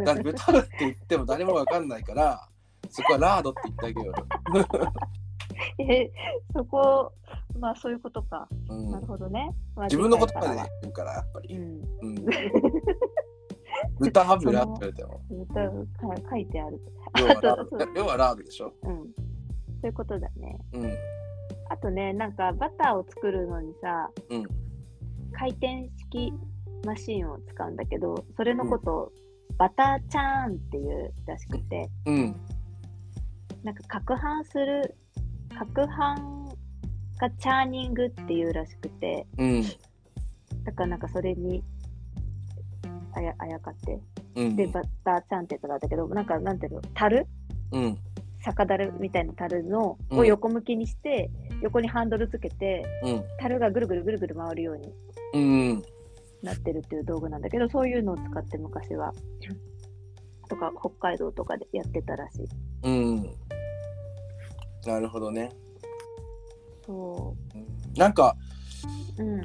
[0.05, 2.49] だ豚油って言っても誰もわかんないから、
[2.91, 4.67] そこはラードって言ってあげようよ。
[5.91, 6.11] え
[6.55, 7.13] そこ、
[7.59, 8.49] まあそういうことか。
[8.69, 9.51] うんなるほどね。
[9.75, 11.57] まあ自分の言葉で言うから、やっぱり。
[11.57, 11.81] うん。
[12.03, 12.15] うん、
[13.99, 15.69] 豚油って言われても、豚
[16.25, 16.81] か書いてある。
[17.19, 17.67] 要は
[17.97, 18.73] 要はラードでしょ？
[18.83, 18.97] うん。
[18.97, 19.03] そ
[19.85, 20.59] ういうことだね。
[20.73, 20.93] うん。
[21.69, 24.45] あとね、なんかバターを作るのにさ、うん
[25.39, 26.33] 回転式
[26.87, 29.13] マシンを使うんだけど、それのことを
[29.59, 32.37] バターチャーンっていうらしくて、うん。
[33.63, 34.95] なんか攪拌する、
[35.51, 36.55] 攪拌
[37.19, 39.63] がチャーニングっていうらしくて、うん。
[40.65, 41.63] だからなんかそれに
[43.15, 44.01] あやあやかって、
[44.35, 44.57] うん。
[44.57, 47.27] で、バターチャーンってやつがあったけど、なんかなんていうの、樽？
[47.73, 47.99] うん。
[48.41, 51.31] 酒樽みたいな樽のうんを横向きにして、
[51.63, 53.25] 横にハンドルつけて、うん。
[53.41, 54.93] 樽がぐるぐるぐるぐる回るように
[55.35, 55.39] う
[55.75, 55.83] ん。
[56.43, 59.13] なってるっていう道具なんだけど、そういうのを使って昔は、
[60.49, 62.47] とか北海道とかでやってたらしい。
[62.85, 63.31] うん。
[64.87, 65.51] なるほどね。
[66.87, 67.35] そ
[67.97, 68.37] なんか、
[69.19, 69.23] う。
[69.23, 69.41] うん。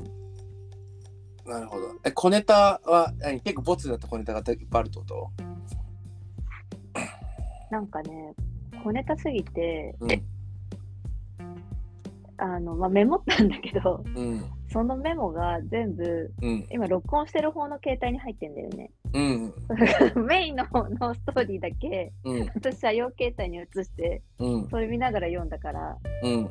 [1.45, 1.87] なるほど。
[2.03, 3.41] え、小ネタは何？
[3.41, 5.31] 結構ボツになった小ネタがいっぱいあるってこと？
[7.71, 8.33] なんかね、
[8.83, 10.09] 小ネタすぎて、うん。
[12.37, 14.43] あの、まあ、メモったんだけど、うん。
[14.71, 16.67] そのメモが全部、うん。
[16.69, 18.91] 今録音してる方の携帯に入ってんだよね。
[19.13, 19.53] うん。
[20.25, 22.51] メインの方のストーリーだけ、うん。
[22.55, 24.69] 私は用携帯に移して、うん。
[24.69, 26.49] それ見ながら読んだから、うん。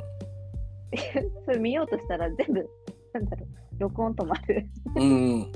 [1.45, 2.69] それ見ようとしたら全部、
[3.15, 3.49] なんだろう、
[3.81, 5.43] 録音止まるうん。
[5.43, 5.47] っ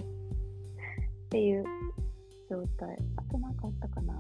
[1.31, 1.65] ていう
[2.49, 2.97] 状態。
[3.17, 4.15] あとなんかあったかな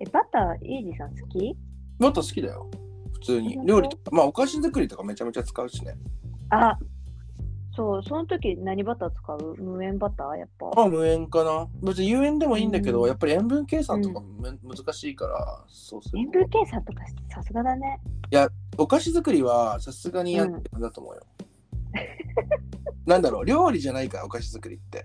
[0.00, 1.56] え、バター、イージーさん好き？
[1.98, 2.70] もっと好きだよ。
[3.12, 5.94] 普通に料理とか、まあお菓子作りとかめちゃめちゃ使うしね。
[6.50, 6.76] あ、
[7.74, 9.56] そう、その時何バター使う？
[9.56, 10.34] 無塩バター？
[10.36, 10.70] やっぱ。
[10.76, 11.68] まあ無塩かな。
[11.82, 17.02] 別に有塩でもいいんだけど、うんやっぱり塩分計算とかむ難しいから、そうすると塩分計算とか
[17.34, 17.98] さすがだね。
[18.78, 21.22] お菓子作りはさすがにやってるんだと思うよ。
[23.06, 25.04] なんだろう、料理じゃないからお菓子作りって。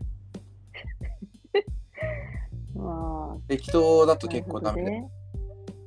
[2.76, 5.10] まあ、適当だと結構ダメで、ね。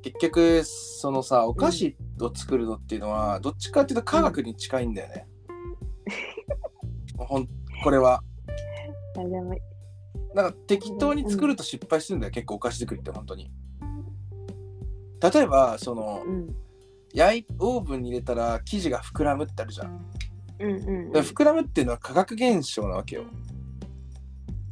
[0.01, 5.27] 結局そのさお菓子を作るのっていうのは、どっちかっていうと科学に近いんだよね。
[7.25, 7.47] ほん
[7.83, 8.21] これは
[10.33, 13.51] なんか適当に作ると失敗するんだよ、結構お菓子作りって本当に。
[15.21, 16.55] 例えばそのうん。
[17.13, 20.05] 焼いオーブンに入れたら生地が膨らむってあるじゃん。
[20.59, 21.11] うんうんうん。
[21.11, 23.25] で膨らむっていうのは化学現象なわけよ。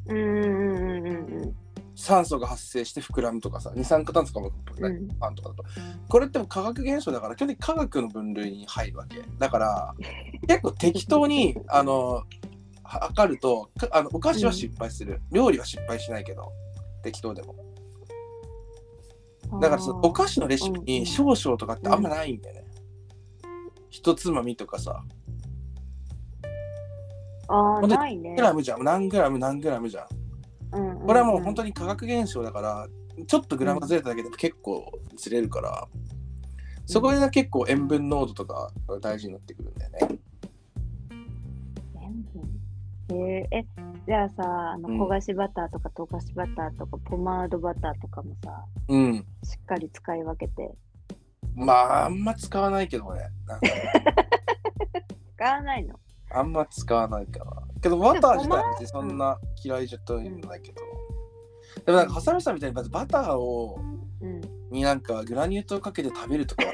[0.07, 1.55] うんうんうんうんうん
[2.01, 4.85] 酸素が発生して膨らむとかさ二酸化炭素がもうん。
[4.85, 5.07] うん。
[5.19, 5.63] パンとかだと。
[6.07, 9.21] これっても化学現象だから基本的に科学の分類に入るわけ。
[9.37, 9.95] だから
[10.47, 12.23] 結構適当にあの
[12.83, 16.51] 測るとかあのお菓子は失敗する、料理は失敗しないけど
[17.03, 17.55] 適当でも。
[19.61, 20.85] だからそのお菓子のレシピうんうん。
[20.85, 22.65] に少々とかってあんまないんだよね、
[23.89, 25.03] 一つまみとかさ。
[27.47, 28.35] ああ、ないね。
[28.35, 28.41] グ。
[28.41, 28.83] ラムじゃん？
[28.83, 29.39] 何グラム？
[29.39, 30.18] 何グラムじゃんうんうん？
[30.72, 31.70] これはもう本当に。
[31.70, 32.88] に化学現象だから
[33.28, 35.88] ちょっとグラムがずれただけでも結構ずれるから、
[36.86, 39.99] そこでね結構塩分濃度とかが大事になってくるんだよね。
[42.01, 42.59] 塩分？
[43.11, 43.65] えーえ、
[44.07, 49.26] じゃあさ、あのうん焦がしバターとか溶かしバターとかポマードバターとかもさ、うん。
[49.43, 50.72] しっかり使い分けて。
[51.55, 53.22] まあ、あんま使わないけどね。
[55.36, 55.99] 使わないの？
[56.32, 57.63] あんま使わないかな。
[57.82, 60.82] けど、バター自体は別にそんな嫌いじゃというのないけど。
[61.86, 63.80] でもなんか、ハサミさんみたいにまずバターを、
[64.21, 64.41] うん。
[64.69, 66.71] になんかグラニュー糖かけて食べるとかは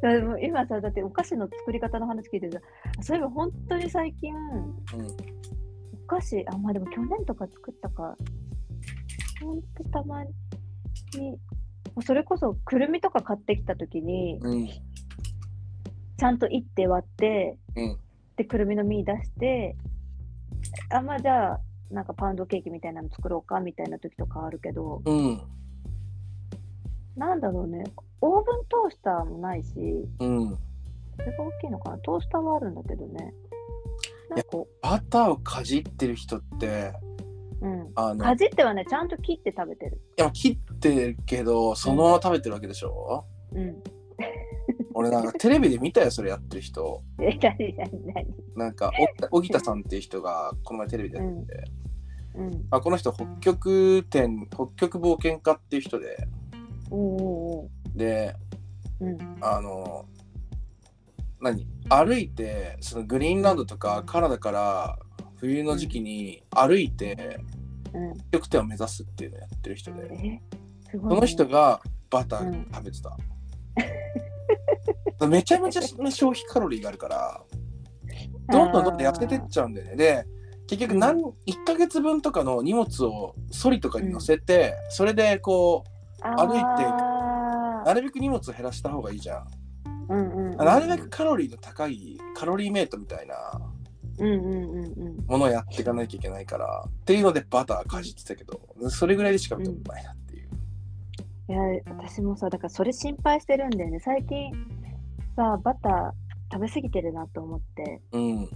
[0.00, 2.60] でも今さ、だってお菓子の作り方の話聞いてさ、
[3.00, 8.16] そういえば本当に最近、お菓子、あ、まあでも去年とか作ったか、
[9.42, 10.30] ほんとたまに、
[12.04, 14.68] それこそくるみとか買ってきたときに、うん。
[16.18, 16.20] うん。
[16.20, 17.96] ちゃんといって割って、うん。
[18.36, 19.76] で、くるみの実出して、
[20.90, 21.60] あ、まあじゃあ、
[21.90, 25.40] なんかパウンドケーキみたいなの作ろうかみたいな時とかあるけど、うん。
[27.16, 27.84] なんだろうね、
[28.20, 29.70] オーブントースターもないし、
[30.20, 30.58] うん。
[31.16, 31.98] それが大きいのかな？
[31.98, 33.34] トースターはあるんだけどね。
[34.30, 36.92] なんかこバターをかじってる人って、
[37.60, 37.92] う、うん。
[37.96, 40.00] あの、かじってはね、ちゃんと切って食べてる。
[40.16, 43.82] いや切ってるけど、そのまま食べてるわけでしょ、うん。
[44.98, 47.04] 俺なんかテレビで見たよ、それやってる人。
[47.20, 47.38] え、
[48.56, 48.90] なんか、
[49.30, 51.64] お荻田さんっていう人がこの前テレビでやってて、
[52.34, 52.66] うん。
[52.72, 56.26] あこの人、北極点、北極冒険家っていう人で、
[57.94, 58.34] で、
[58.98, 59.06] う。
[59.06, 59.18] うん。
[59.40, 60.06] あの、
[61.40, 61.68] 何？
[61.88, 64.98] 歩いて、そのグリーンランドとかカナダから
[65.36, 67.38] 冬の時期に歩いて、
[67.94, 68.14] うん。
[68.14, 70.42] 北極点を目指すっていうのをやってる人で、そね。
[70.92, 71.80] の人が
[72.10, 73.16] バター食べてた。
[75.26, 77.42] めちゃめちゃ消費カロリーがあるから、
[78.50, 79.96] どんどんどんどん痩せてっちゃうんだよね。
[79.96, 80.26] で、
[80.66, 85.84] 結局何、1ヶ月分とかの荷物をソリとかに乗せて、それでこ
[86.22, 86.64] 歩いて
[87.84, 89.46] なるべく荷物を減らした方がいいじゃん。
[90.08, 93.34] ーうんうんうん、なるべくカロリーの高いカロリーメイトみたいな
[94.18, 95.24] うんうんうんうん。
[95.26, 98.60] ものをやっていかなきゃいけないからっていうのでバターかじってたけど
[98.90, 100.48] それぐらいでしか見たことないなっていう。
[101.50, 104.00] いや、私もさ、だからそれ心配してるんだよね。
[104.00, 104.52] 最近
[105.38, 106.10] さ、バター
[106.52, 108.00] 食べ過ぎてるなと思って。
[108.10, 108.48] うん、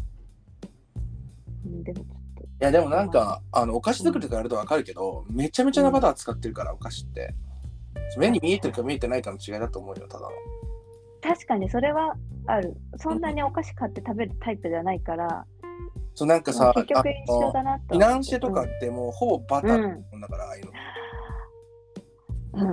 [1.85, 7.35] でもちょっやでもなんかあのお菓子作りとかやるとわかるけどめちゃめちゃなバター使ってるからお菓子って
[8.19, 10.29] 目に見えてるか見えてないかの違いだと思うよただの。
[10.29, 12.17] と、確かにそれは
[12.47, 12.75] ある。
[12.97, 15.47] そんなにお菓子買って食べるタイプではないから、
[16.15, 17.95] そうなんかさ結局一緒あだなと。
[17.95, 20.73] のフィナンシェとかってもうほぼバターだから、ああいうの。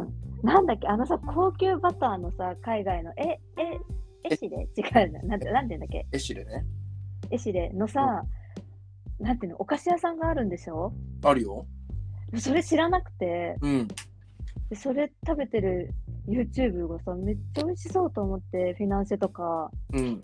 [0.02, 0.20] うん。
[0.44, 3.40] なんだっけ、あのさ、高級バターのさ、海外の、え、え、
[4.24, 5.22] エシレ違うな。
[5.24, 6.08] なんて、なんて言うんだっけ？
[6.12, 6.66] エシレね。
[7.32, 8.24] エシレのさ、
[9.20, 10.94] なんていうの、お菓子屋さんがあるんでしょ？
[11.24, 11.66] あるよ。
[12.38, 13.88] それ知らなくて、うん。
[14.70, 15.94] でそれ食べてる
[16.28, 19.72] YouTube がさ、めっちゃ美味しそうと思って、フィナンシェとか。
[19.94, 20.22] うん。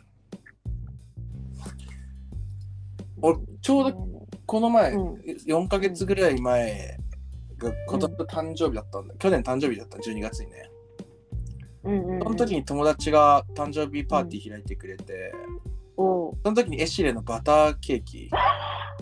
[3.21, 5.13] 俺ちょうどど、この前、うん
[5.47, 6.97] 4ヶ月ぐらい前
[7.57, 10.69] が今年の誕生日だったんだ、去年誕生日だった12月にね
[11.85, 15.33] うんうんうん、その時に友達が誕生日パーティー開いてくれて、
[15.97, 18.29] おうその時にエシレのバターケーキ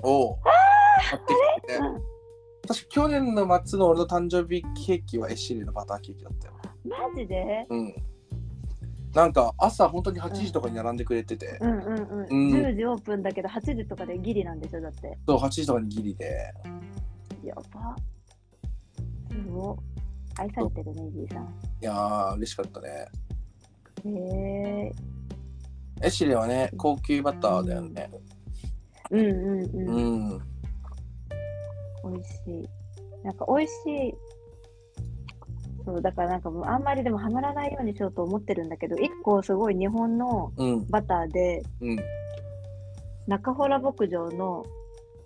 [0.01, 0.37] を
[1.09, 1.79] 買ってきて
[2.67, 6.53] 確か去年の末の俺の誕生日ケーキはエシレのバターケーキだったよ。
[6.85, 7.65] マジで？
[7.69, 7.95] うん。
[9.13, 12.27] なんか朝本当に8時とかに並んでくれてて、うんうんうん。
[12.29, 12.53] うん。
[12.53, 15.17] 10時オープンだけど、8時とかでギリなんでしょ、だって。
[15.27, 16.51] そう8時とかにギリで。
[17.43, 17.95] やば。
[19.29, 19.77] すごい。
[20.37, 21.43] 愛されてるね、じいさん。
[21.43, 23.07] いやー嬉しかったね
[24.05, 24.91] へえ
[26.01, 28.09] エシレはね高級バターだよね
[29.11, 30.29] うんうんううん。
[30.35, 30.39] ん
[32.05, 32.69] 美味しい。
[33.23, 34.15] なんか美味しい。
[35.85, 41.97] そう、だからなんかもうあんまりでもハマらないようにしようと思ってるんだけど、一個すごい日本のうんバターで、うん
[43.27, 44.65] 中洞牧場の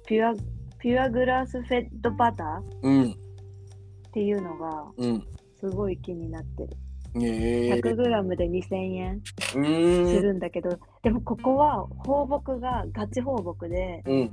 [0.05, 0.36] ピュア、
[0.78, 3.16] ピュアグラスフェッドバターっうん
[4.18, 5.24] ていうのがうん
[5.59, 6.70] すごい気になってる。
[7.15, 14.32] えー、100g で2000円うするんだけど、でもここは放牧がガチ放牧で、うん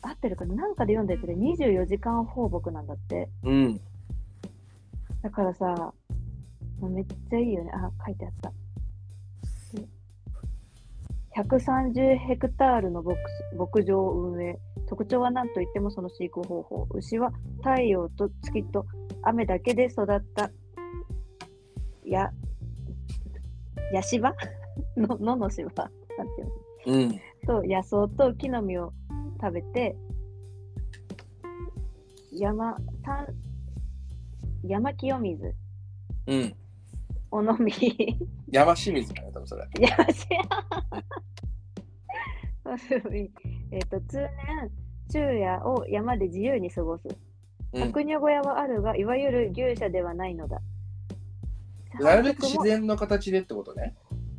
[0.00, 0.54] 合ってるかな？
[0.54, 3.28] なんかで読んでて24時間放牧なんだって。
[3.42, 3.80] うん
[5.22, 5.92] だからさ、
[6.80, 7.70] めっちゃいいよね。
[7.74, 8.52] あ、書いてあった。
[9.74, 9.86] で
[11.36, 13.18] 130ヘクタールの牧
[13.58, 14.58] 牧場を運営。
[14.88, 16.86] 特徴は何といってもその飼育方法。
[16.90, 18.86] 牛は太陽と月と
[19.22, 20.50] 雨だけで育った。
[22.06, 22.30] や、
[23.92, 24.34] ヤシバ
[24.96, 26.52] の、のの芝なんていうの
[26.86, 27.20] うん。
[27.46, 28.92] と野草と木の実を
[29.40, 29.96] 食べて
[32.32, 33.26] 山山
[34.64, 35.54] 山清水。
[36.26, 36.56] うん。
[37.30, 37.72] お飲み。
[38.50, 39.64] 山清水だね多分それ。
[39.78, 40.26] 山し
[40.90, 41.55] お飲み
[43.70, 44.70] えっと通年
[45.08, 47.08] 昼夜を山で自由に過ごす
[47.72, 50.60] うん搾乳小屋はあるが、いわゆる牛舎ではないのだ。
[52.00, 53.94] なるべく自然の形でってことね。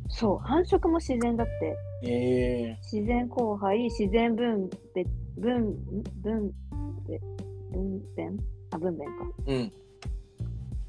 [0.08, 1.76] そう、繁殖も自然だって。
[2.02, 5.76] ええ自然交配、自然分別、分、
[6.22, 6.52] 分、
[7.06, 7.18] べ
[7.70, 8.38] 分娩？
[8.70, 9.04] あ、分娩か。
[9.46, 9.72] うん。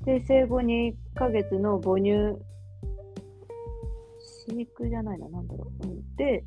[0.05, 2.39] で、生後2ヶ月の母乳、
[4.47, 5.87] 飼育じゃないな、なんだろう。
[5.87, 6.43] うんで、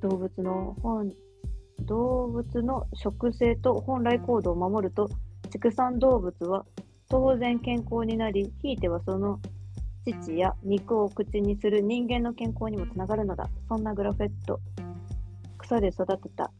[0.00, 1.12] 動物の本、
[1.80, 5.08] 動物の食性と本来行動を守ると、
[5.50, 6.64] 畜産動物は
[7.08, 9.40] 当然健康になり、ひいてはその
[10.06, 13.48] 乳や肉を口にする人間の健康にもつながるのだ。
[13.68, 14.60] そんなグラフェット。
[15.70, 16.50] 草で育てた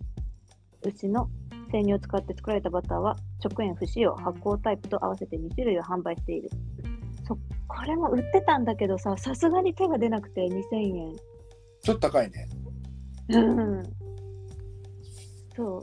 [0.83, 1.29] 牛の
[1.73, 6.51] 生乳を使って作られたバターは直塩不使用発酵タイプと合わせて2種類を販売している
[7.27, 7.37] そ
[7.67, 11.17] これも売ってたんだけどささすがに手が出なくて2000円
[11.83, 12.47] ちょっと高いね。
[13.39, 13.83] うん。
[15.57, 15.83] そう。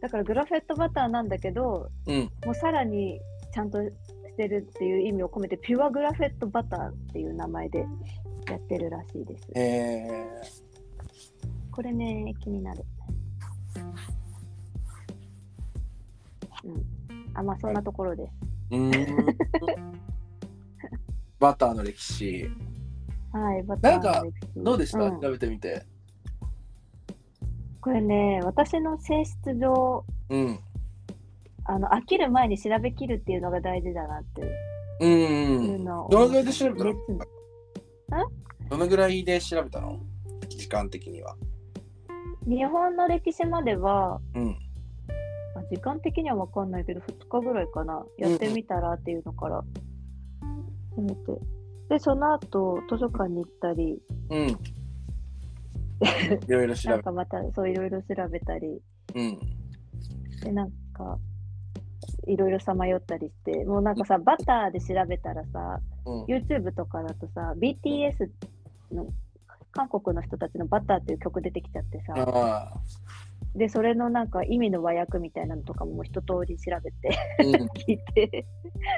[0.00, 2.30] だからグラフェットバターなんだけどうん。
[2.44, 3.20] もうさらに
[3.52, 3.92] ちゃんとし
[4.36, 7.86] てるっていう意味を込めてピュアグラフェットバターっていう名前で
[8.48, 9.48] やってるらしいです。
[9.56, 10.68] ええ
[11.72, 12.84] これね気になる。
[16.64, 16.84] うん。
[17.34, 18.32] あまあそんなところです。
[18.70, 19.38] うーん。
[21.38, 22.50] バターの歴史。
[23.32, 25.20] はい、バターなんかの歴史どうでした、うん。
[25.20, 25.84] 調べてみて。
[27.80, 30.58] これね、私の性質上、うん。
[31.64, 34.40] あの飽きる前に調べきるっていうのが大事だなって
[35.00, 35.84] うんいううん。
[35.84, 36.90] のをどのぐらいで調べたの？
[36.90, 37.06] 熱
[38.70, 40.00] どのぐらいで調べたの？
[40.48, 41.36] 時間的には。
[42.46, 44.56] 日本の歴史までは、うん。
[45.54, 49.68] あ時間的には分かんないけど、2日ぐらいかな、やってみたらっていうのから、て。
[51.90, 54.00] で、その後、図書館に行ったり、
[54.30, 54.58] うん。
[56.00, 58.80] いろいろ調べなんかまたそういろいろ調べたり、
[59.14, 59.38] うん。
[60.42, 61.18] で、なんか、
[62.26, 66.24] いろいろさまよったりして、もうなんかさ、バターで調べたらさ、うん。
[66.24, 68.28] YouTube とかだとさ、BTS
[68.92, 69.06] の
[69.72, 72.72] 韓国の人たちのバターっていう曲出てきちゃってさ。
[73.54, 77.54] で、それのなんか意味の和訳みたいなのとかも一通り調べてうん。
[77.74, 78.46] 聞いて、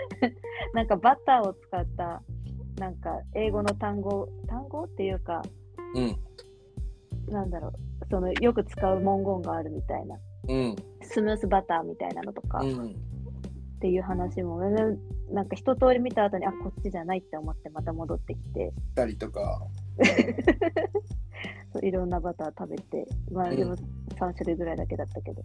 [0.75, 2.23] なんかバターを使った、
[2.79, 5.43] なんか英語の単語、単語っていうか、
[5.95, 6.17] うん。
[7.29, 7.73] なんだろう、
[8.11, 10.17] そのよく使う文言があるみたいな、
[10.49, 10.77] うん。
[11.03, 12.91] スムースバターみたいなのとか、うん。
[12.91, 12.93] っ
[13.81, 14.99] ていう話も、ね
[15.33, 19.63] なんか一通り見た後に、あ、こっちじゃないって思ってまた戻ってきて、たりとか。
[21.73, 25.41] そういろんなバター食べて、まあうんでも3種類ぐらいだけだったけど。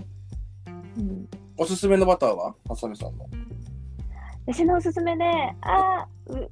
[0.97, 2.55] うん、おすすめのバターは？
[2.67, 3.27] ハサミさんの。
[4.47, 6.51] 私のおすすめね、あーう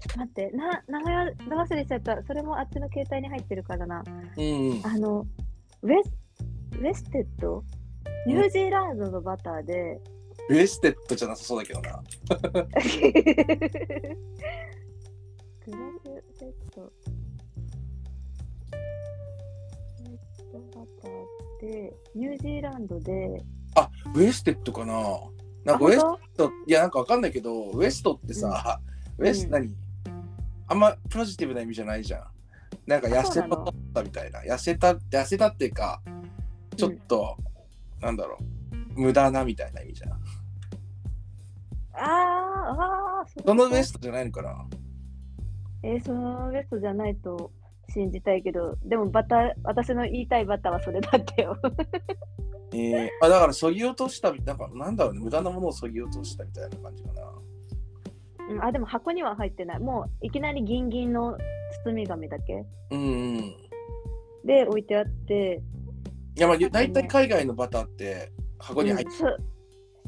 [0.00, 2.22] ちょっと待って、な名前忘れちゃった。
[2.22, 4.04] それもあっちの携帯に入ってるからな。
[4.36, 4.80] うん。
[4.84, 5.26] あの、
[5.82, 6.12] ウェス
[6.78, 7.64] ウェステッド
[8.26, 10.00] ニュージーランドのバターで、
[10.50, 11.90] ウエステッドじゃなさそうだけどな。
[11.90, 11.96] グ
[12.30, 12.70] ラ
[16.04, 16.92] スセット。
[20.52, 20.58] バ
[21.02, 23.42] ターで、ニュージーランドで、
[23.74, 24.94] あ、ウエステッドかな
[25.64, 28.80] なんかウエスあト、いやなんかわかんないけど、ウエストってさ、
[29.18, 29.74] ウエスうん何？
[30.68, 32.24] あんまポジティブな意味じゃないじゃん。
[32.86, 34.40] なんか痩せたみたいな。
[34.40, 36.00] 痩せた、痩せたっていうか、
[36.76, 37.36] ちょっと、
[38.00, 38.38] なんだろ
[38.96, 40.12] う、無駄なみたいな意味じゃん。
[40.12, 44.66] あーあー、そのウエスストじゃないのかな？
[45.82, 47.50] えーそのウエストじゃないと
[47.90, 51.56] 信じたいけど、でもバター、私の言いたいバターはそれだったよ。
[52.72, 57.22] えー、あだから、そぎ落としたみ、なんか、なんだろうね、無駄なものをそぎ落としたみたいな感じかな。
[58.48, 59.80] うんあ、でも箱には入ってない。
[59.80, 61.36] もういきなりギンギンの
[61.84, 63.56] 包み紙だけうんうん。
[64.44, 65.60] で置いてあって、
[66.36, 69.38] いや、まあ、大体海外のバターって箱に入ってうんそう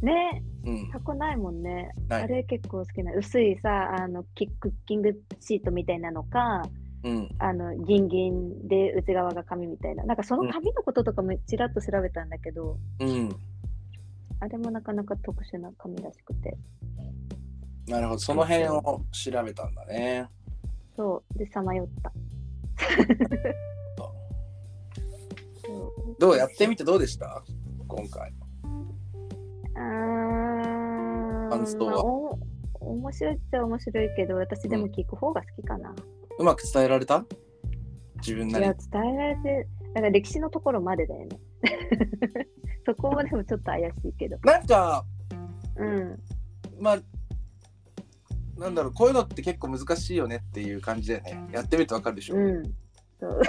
[0.03, 1.91] ねうん、箱ないもんね。
[2.09, 3.13] ないあれ結構好きな。
[3.15, 6.63] 薄いさ、あのキクッキングシートみたいなのか、
[7.03, 10.05] うん、あのギンギンで内側が紙みたいな。
[10.05, 13.31] なんかその紙のこととかもちらっと調べたんだけど、うん。
[14.41, 16.57] あれもなかなか特殊な紙らしくて。
[17.91, 18.81] なるほど、その辺を
[19.11, 20.29] 調べたんだね。
[20.97, 21.39] そう。
[21.39, 22.13] で、さまよった。
[26.19, 27.43] どうやってみてどうでした？
[27.89, 28.33] 今回。
[29.77, 31.93] あー感想は？
[31.93, 32.39] まあお
[32.81, 35.95] 面白いっちゃ面白いけど、私でも聞く方が好きかな。
[36.39, 37.25] うまく伝えられた？
[38.17, 38.75] 自分ないりや、。
[38.75, 41.39] 伝えられて、なんか歴史のところまでだよね。
[42.87, 44.39] そこもでもちょっと怪しいけど。
[44.45, 45.05] なんか、
[45.77, 46.19] うん。
[46.79, 46.99] まあ、
[48.61, 51.49] なんだろう、こういうのって結構難しいよねっていう感じだよね。
[51.53, 52.37] やってみるとわかるでしょ？
[52.37, 52.63] うん。
[53.19, 53.41] そう。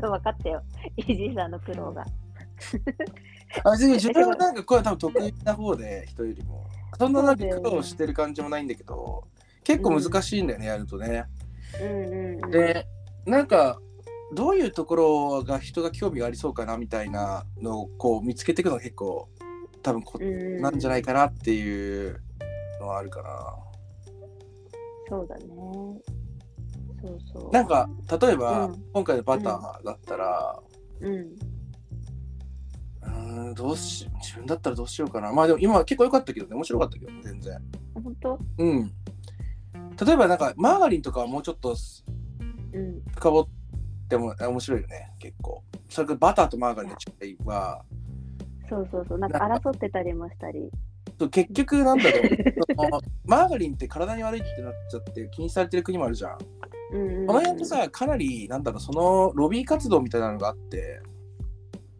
[0.00, 0.62] 分かったよ。
[0.96, 2.04] イージーさんの苦労が。
[3.64, 6.66] あ別に自分はなんかこれは多分得意な方で人よりも
[6.98, 9.24] そんななんか苦労してる感じもないんだけど
[9.62, 11.24] 結構難しいんだよね、やるとね
[11.80, 12.50] うんうんうん。
[12.50, 12.86] で
[13.26, 13.78] なんか
[14.34, 19.28] どういうところが人が興味がありそうかなみたいなのをこう見つけていくのが結構
[19.82, 22.20] 多分こうんなんじゃないかなっていう
[22.80, 23.54] のはあるかな。
[25.08, 25.44] そうだね。
[27.02, 27.50] そうそう。
[27.52, 27.88] なんか
[28.20, 30.60] 例えば、うん今回のバターだったら、
[31.00, 31.12] うん。
[31.14, 37.58] うーんどうし自分だったらどうしようかなまあでも今結構良かったけどね面白かったけどね全然
[37.94, 38.38] 本当？
[38.58, 38.92] うん
[40.04, 41.76] 例えばなんかマーガリンとかはもうちょっと
[42.72, 43.02] うん。
[43.14, 43.48] 深掘っ
[44.08, 46.96] ても面白いよね結構それからバターとマーガリンの
[47.26, 47.84] 違いは
[48.68, 49.18] そうそうそう。
[49.18, 50.70] なんか争ってたりもしたり。
[51.18, 52.22] そう結局なんだろう
[53.24, 56.38] マーガリンって体に悪いってなっちゃって気にされてる国もあるじゃん。
[56.92, 57.26] うんうんうん。
[57.26, 61.00] この辺ってさかなりなんだろうそのロビー活動みたいなのがあって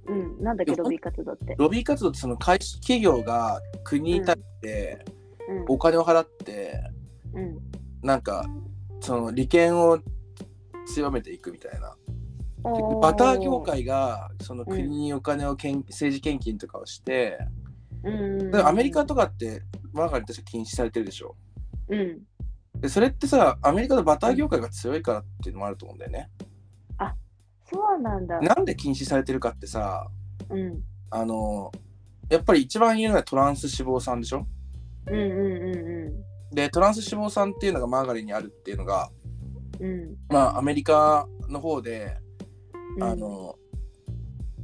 [0.07, 0.43] うん。
[0.43, 1.55] なんだっけ、ロビー活動って。
[1.59, 5.05] ロビー活動ってその会社企業が国に対して
[5.49, 5.65] うん。
[5.69, 6.81] お金を払って、
[7.33, 7.59] うん。
[8.03, 8.45] なんか
[9.01, 9.99] その利権を
[10.87, 11.97] 強めていくみたいな
[13.01, 13.61] バター業。
[13.61, 17.39] 界がその国にお金をけん、政治献金とかをして
[18.07, 21.37] うんアメリカとかってマーガリンとして禁止されてるでしょ
[21.89, 22.23] うん。
[22.81, 26.31] でそれってさアメリカのバター業界が強いからっていうのもあると思うんだよね
[27.69, 28.39] そうなんだ。
[28.41, 30.07] なんで禁止されてるかってさ
[30.49, 30.83] うん。
[31.11, 31.73] あの
[32.29, 34.47] やっぱり一番言うのはトランス脂肪酸でしょ？
[35.07, 35.27] うんうん
[36.13, 39.11] うでトランス脂肪酸っていうのがマーガリンにあるっていうのが
[39.81, 39.91] んうん。
[39.91, 40.17] うん。
[40.29, 42.19] まあアメリカの方で
[42.97, 43.57] うんあ、の、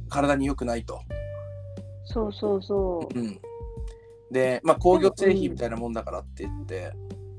[0.09, 1.01] 体に良くないと。
[2.13, 3.39] そうそうそうん、
[4.31, 6.91] で、まあ、工業製品みたいなもんだからって言って、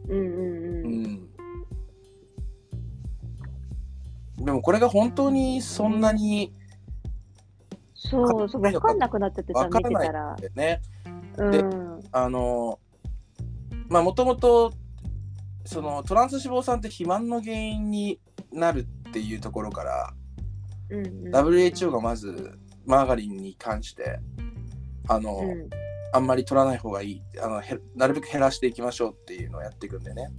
[0.09, 0.14] う。
[0.14, 1.03] うんうんううん。
[4.41, 4.45] ん。
[4.45, 6.53] でもこれが本当にそんなに
[7.95, 10.37] そうそう、わかんなくなっててさ、見わからないてたら。
[10.55, 10.83] ね、
[11.37, 12.01] でうん。
[12.12, 12.79] あの、
[13.89, 14.72] まあもともと
[15.64, 18.20] そのトランス脂肪酸って肥満の原因に
[18.53, 20.14] なるっていうところから、
[20.91, 21.35] うんうん。
[21.35, 24.18] WHO がまずマーガリンに関して
[25.09, 25.71] あの、うん。
[26.15, 30.31] あんまり取らない方がいいあのへなるべく減らしていきましょうっていうのをやっていくんでね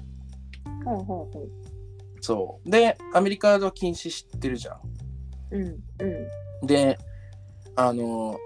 [0.85, 1.47] ほうほうほ
[2.21, 4.75] そうでアメリカは禁止知ってるじゃん
[5.51, 5.57] う。
[5.57, 5.65] うん
[6.63, 6.67] うん。
[6.67, 6.97] で
[7.75, 8.39] あの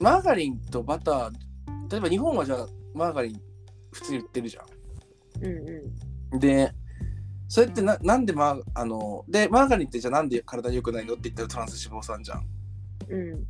[0.00, 1.30] マーガリンとバター
[1.90, 3.40] 例えば日本はじゃあマーガリン
[3.92, 4.64] 普通に売ってるじゃ
[5.40, 5.52] うん
[6.32, 6.36] うん。
[6.36, 6.72] んで
[7.48, 12.44] それってななんでマーあのでマーガリンってじゃあなんで体に良くないのって言ったらトランス脂肪酸じゃん
[13.08, 13.46] うん。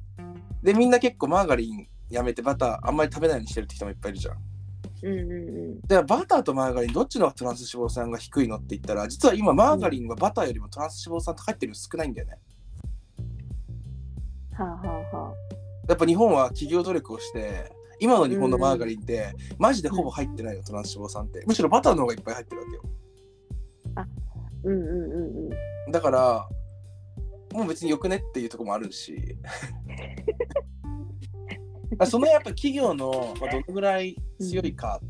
[0.63, 4.37] でみんな結構マーガリンやめてバターあんまり食べないようにしてるって人もいっぱいいるじゃん
[5.03, 5.35] うんうんう
[5.77, 5.81] ん。
[5.83, 12.39] でバターとマーガリンどっちのトランス脂肪酸が低いのって言ったら実は今マーガリンはバターよりもトランス脂肪酸入ってるの少ないんだよね
[14.53, 14.79] はあは
[15.13, 15.35] あはあ。
[15.89, 22.83] やっぱ日本は企業努力をして今の日本のマーガリンってマジでほぼ入ってないよ、トランス脂肪酸ってむしろバターの方がいっぱい入ってるわけよ
[24.65, 25.53] うんうんうん
[25.87, 25.93] うん。
[25.93, 26.49] だから
[27.53, 29.37] もう別によくねっていうところもあるし。
[32.07, 35.01] そのやっぱ企業の、まあ、どのぐらい強いか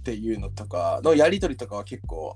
[0.00, 2.34] っていうのとかのやり取りとかは結構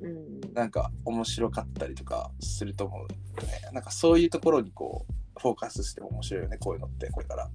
[0.00, 0.40] うん。
[0.52, 3.60] なんか面白かったりとかすると思うよね。
[3.72, 7.50] なんかそういうところにこうフォーカスしても面白いよね、こういうのってこれから。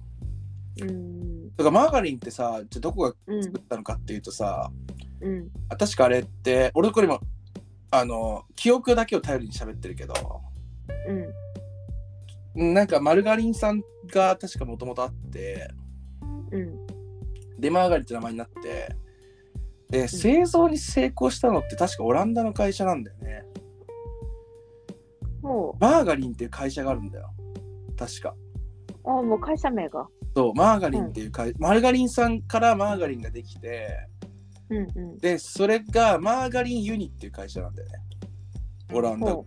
[0.80, 1.48] うん。
[1.56, 3.44] だからマーガリンってさ、じゃあどこがうん。
[3.44, 4.70] 作ったのかっていうとさ、
[5.20, 5.48] うん。
[5.68, 7.20] あ確かあれって、俺これ今、
[7.90, 10.14] あの、記憶だけを頼りに喋ってるけど、
[11.06, 13.82] うんなんかマルガリンさん
[14.12, 15.70] が確かもともとあって、
[16.50, 16.86] うん
[17.58, 18.94] で、マーガリンって名前になって、
[19.90, 23.42] で、製造に成功したのって確かオランダの会社なんだよね。
[25.42, 27.30] もマーガリンっていう会社があるんだよ。
[27.96, 28.34] 確か。
[29.04, 33.88] うあもう会社名がそう、マーガリンっていう会、マルガリンさんからマーガリンができて、
[34.70, 37.94] うんうんで、それがマーガリンユニっていう会社なんだよね。
[38.92, 39.46] オランダほ。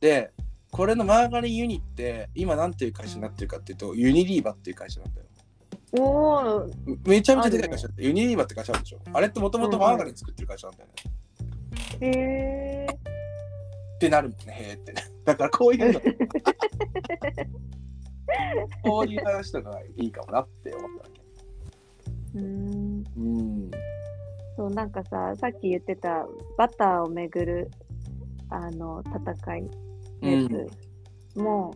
[0.00, 0.32] で、
[0.70, 5.26] これのマーガリンユニって、今なんていう会社になってるかっていうと、ユニリーバっていう会社なんだよ。
[5.92, 6.66] うおお
[7.06, 9.00] めちゃめちゃでかい会社だって、ユニリーバって会社あるでしょ。
[9.12, 10.94] あれってもともとマーガリン作ってる会社なんだよね。
[12.00, 12.98] へえ
[13.96, 15.02] ってなるもんね、へーってね。
[15.24, 16.00] だからこういうの、
[18.84, 22.38] こういう話とかがいいかもなって思ったわけ。
[22.38, 23.70] うんうん。
[24.56, 26.26] そうなんかささっき言ってた
[26.56, 27.70] バターをめぐる
[28.50, 29.87] あの戦いの
[30.20, 31.74] やつも、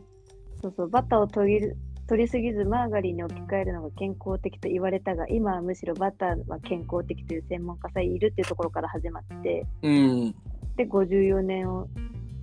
[0.61, 1.73] そうそうバターを取り
[2.09, 10.35] 取りすぎずマーガリンに置き換えるのが健康的と言われたが今はむしろバターは健康的という専門家さえいるっていうところから始まってうん。
[10.77, 11.89] で54年を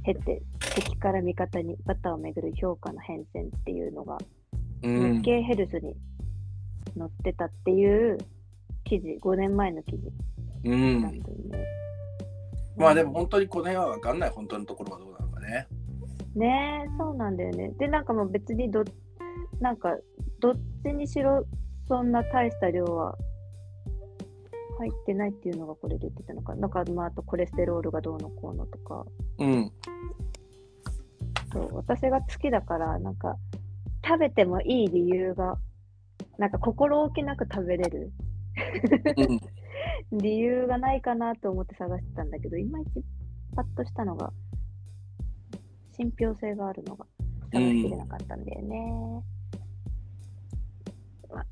[0.03, 0.41] 経て
[0.75, 4.17] 敵から味方にバターをめぐる評価の変遷っていうのが
[4.83, 5.21] うん日。
[5.23, 5.95] 経ヘルスに
[6.97, 8.17] 載ってたっていう
[8.85, 10.11] 記事、5年前の記事
[10.63, 11.21] うなんね。
[12.75, 15.67] まあでも本当にこの辺は分かんない、本当のところはどうなのかね。
[16.35, 17.71] ねえ、そうなんだよね。
[17.77, 18.83] で、なんかもう別にど、
[19.59, 19.97] なんか、
[20.39, 20.53] どっ
[20.83, 21.45] ちにしろ、
[21.87, 23.17] そんな大した量は
[24.77, 26.55] 入ってないっていうのがこれで言ってたのか。
[26.55, 29.05] なんか、まあ、あとコレステロールがどうのこうのとか。
[29.39, 29.71] うん。
[31.51, 33.35] そう、私が好きだから、なんか、
[34.05, 35.57] 食べてもいい理由が、
[36.37, 38.11] なんか心置きなく食べれる
[39.17, 39.39] うん。
[40.19, 43.03] 理由がないかなと思って探してたんだけど、いまいち
[43.55, 44.31] パッとしたのが、
[45.99, 47.05] 信憑性があるのが
[47.51, 49.23] 探しきれなかったんだよね。
[51.29, 51.43] ま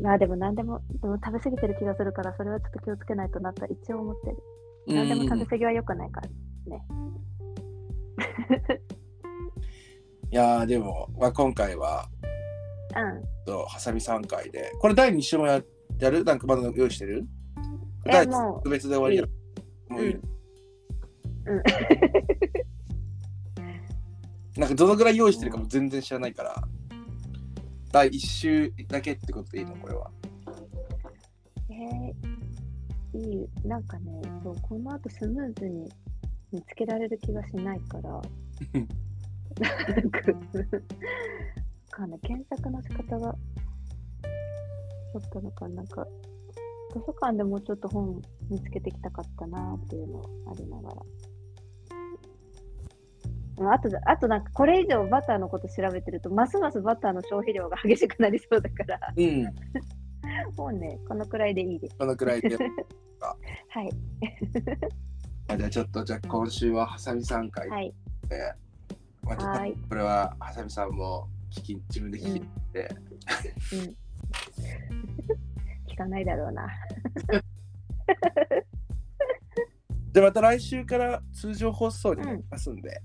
[0.00, 4.36] まあでも何でも、でも食べ過ぎてる気がするから、それはちょっと気をつけないとなとは一応思ってる。
[4.88, 6.28] 何でも食べ過ぎは良くないから。
[10.28, 12.08] いやーでも、まあ、今回は、
[12.96, 13.22] うん。
[13.44, 15.62] とハサミ3回で、これ第2週もや
[15.98, 16.24] やる？
[16.24, 17.26] なんかまだ用意してる？
[18.06, 19.30] え第もう特別で終わりやる。
[19.88, 20.14] もういい。
[20.14, 20.22] うん。
[24.56, 26.62] なんかどのぐらい用意してるかも全然知らないから、
[27.92, 30.10] 第1週だけってことでいいのこれは。
[31.70, 33.68] えー、いい。
[33.68, 35.88] なんかね、そう、この後スムーズに
[36.52, 38.10] 見つけられる気がしないから、
[39.90, 40.20] なんか、
[41.90, 46.06] かね、検索の仕方が、ちょっとのか、なんか、
[46.94, 51.02] 図書館でもうちょっと本見つけてきたかったなっていうのありながら。
[53.58, 59.44] うんあとで、あとなんかこれ以上バターのこと調べてると、ますますバターの消費量が激しくなりそうだから、うん。
[60.56, 61.96] もうね、このくらいでいいです。
[61.96, 62.56] このくらいで。
[63.68, 63.90] はい。
[65.48, 67.94] あじゃあちょっと、じゃあ今週はハサミ3回で、はい。
[69.22, 69.54] まあ、ちょっ。
[69.88, 72.40] これはハサミさんも聞き自分で聞い
[72.72, 72.88] て、
[73.72, 73.96] うん。
[75.86, 76.68] 聞かないだろうな。
[80.12, 83.02] でまた来週から通常放送になりますんで、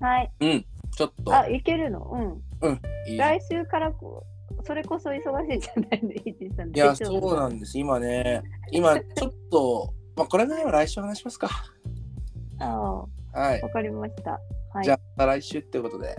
[0.00, 0.32] はい。
[0.40, 0.64] うん、
[0.96, 2.40] ちょっと、あ、いけるの？
[2.62, 2.80] うん。
[3.06, 4.24] いい来週からこ
[4.58, 6.12] う、それこそ忙しいんじゃないの？
[6.12, 6.74] イーさん。
[6.74, 7.78] いや、そうなんです。
[7.78, 8.42] 今ね、
[8.72, 11.48] 今ちょっと、 まあ、これぐらいは来週話しますか。
[12.58, 12.64] あ
[13.32, 13.62] あ、はい。
[13.62, 14.32] わかりました。
[14.72, 14.84] はい。
[14.84, 16.16] じゃあ、来週ってことで、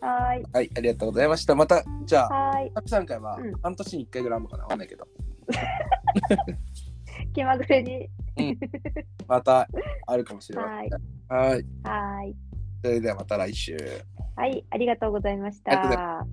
[0.00, 0.44] はーい。
[0.52, 1.54] はい、ありがとうございました。
[1.54, 2.72] また、じゃあ、はーい。
[2.72, 4.62] 3回はうん半年に1回ぐらいあるのかな？
[4.64, 5.06] わかんないけど、
[7.34, 8.08] 気まぐれに。
[9.28, 9.68] また
[10.06, 10.76] あるかもしれません。
[10.76, 10.90] はい。
[11.84, 12.36] はーい。
[12.82, 13.76] それではまた来週。
[14.36, 14.64] はい。
[14.70, 16.26] ありがとうございました。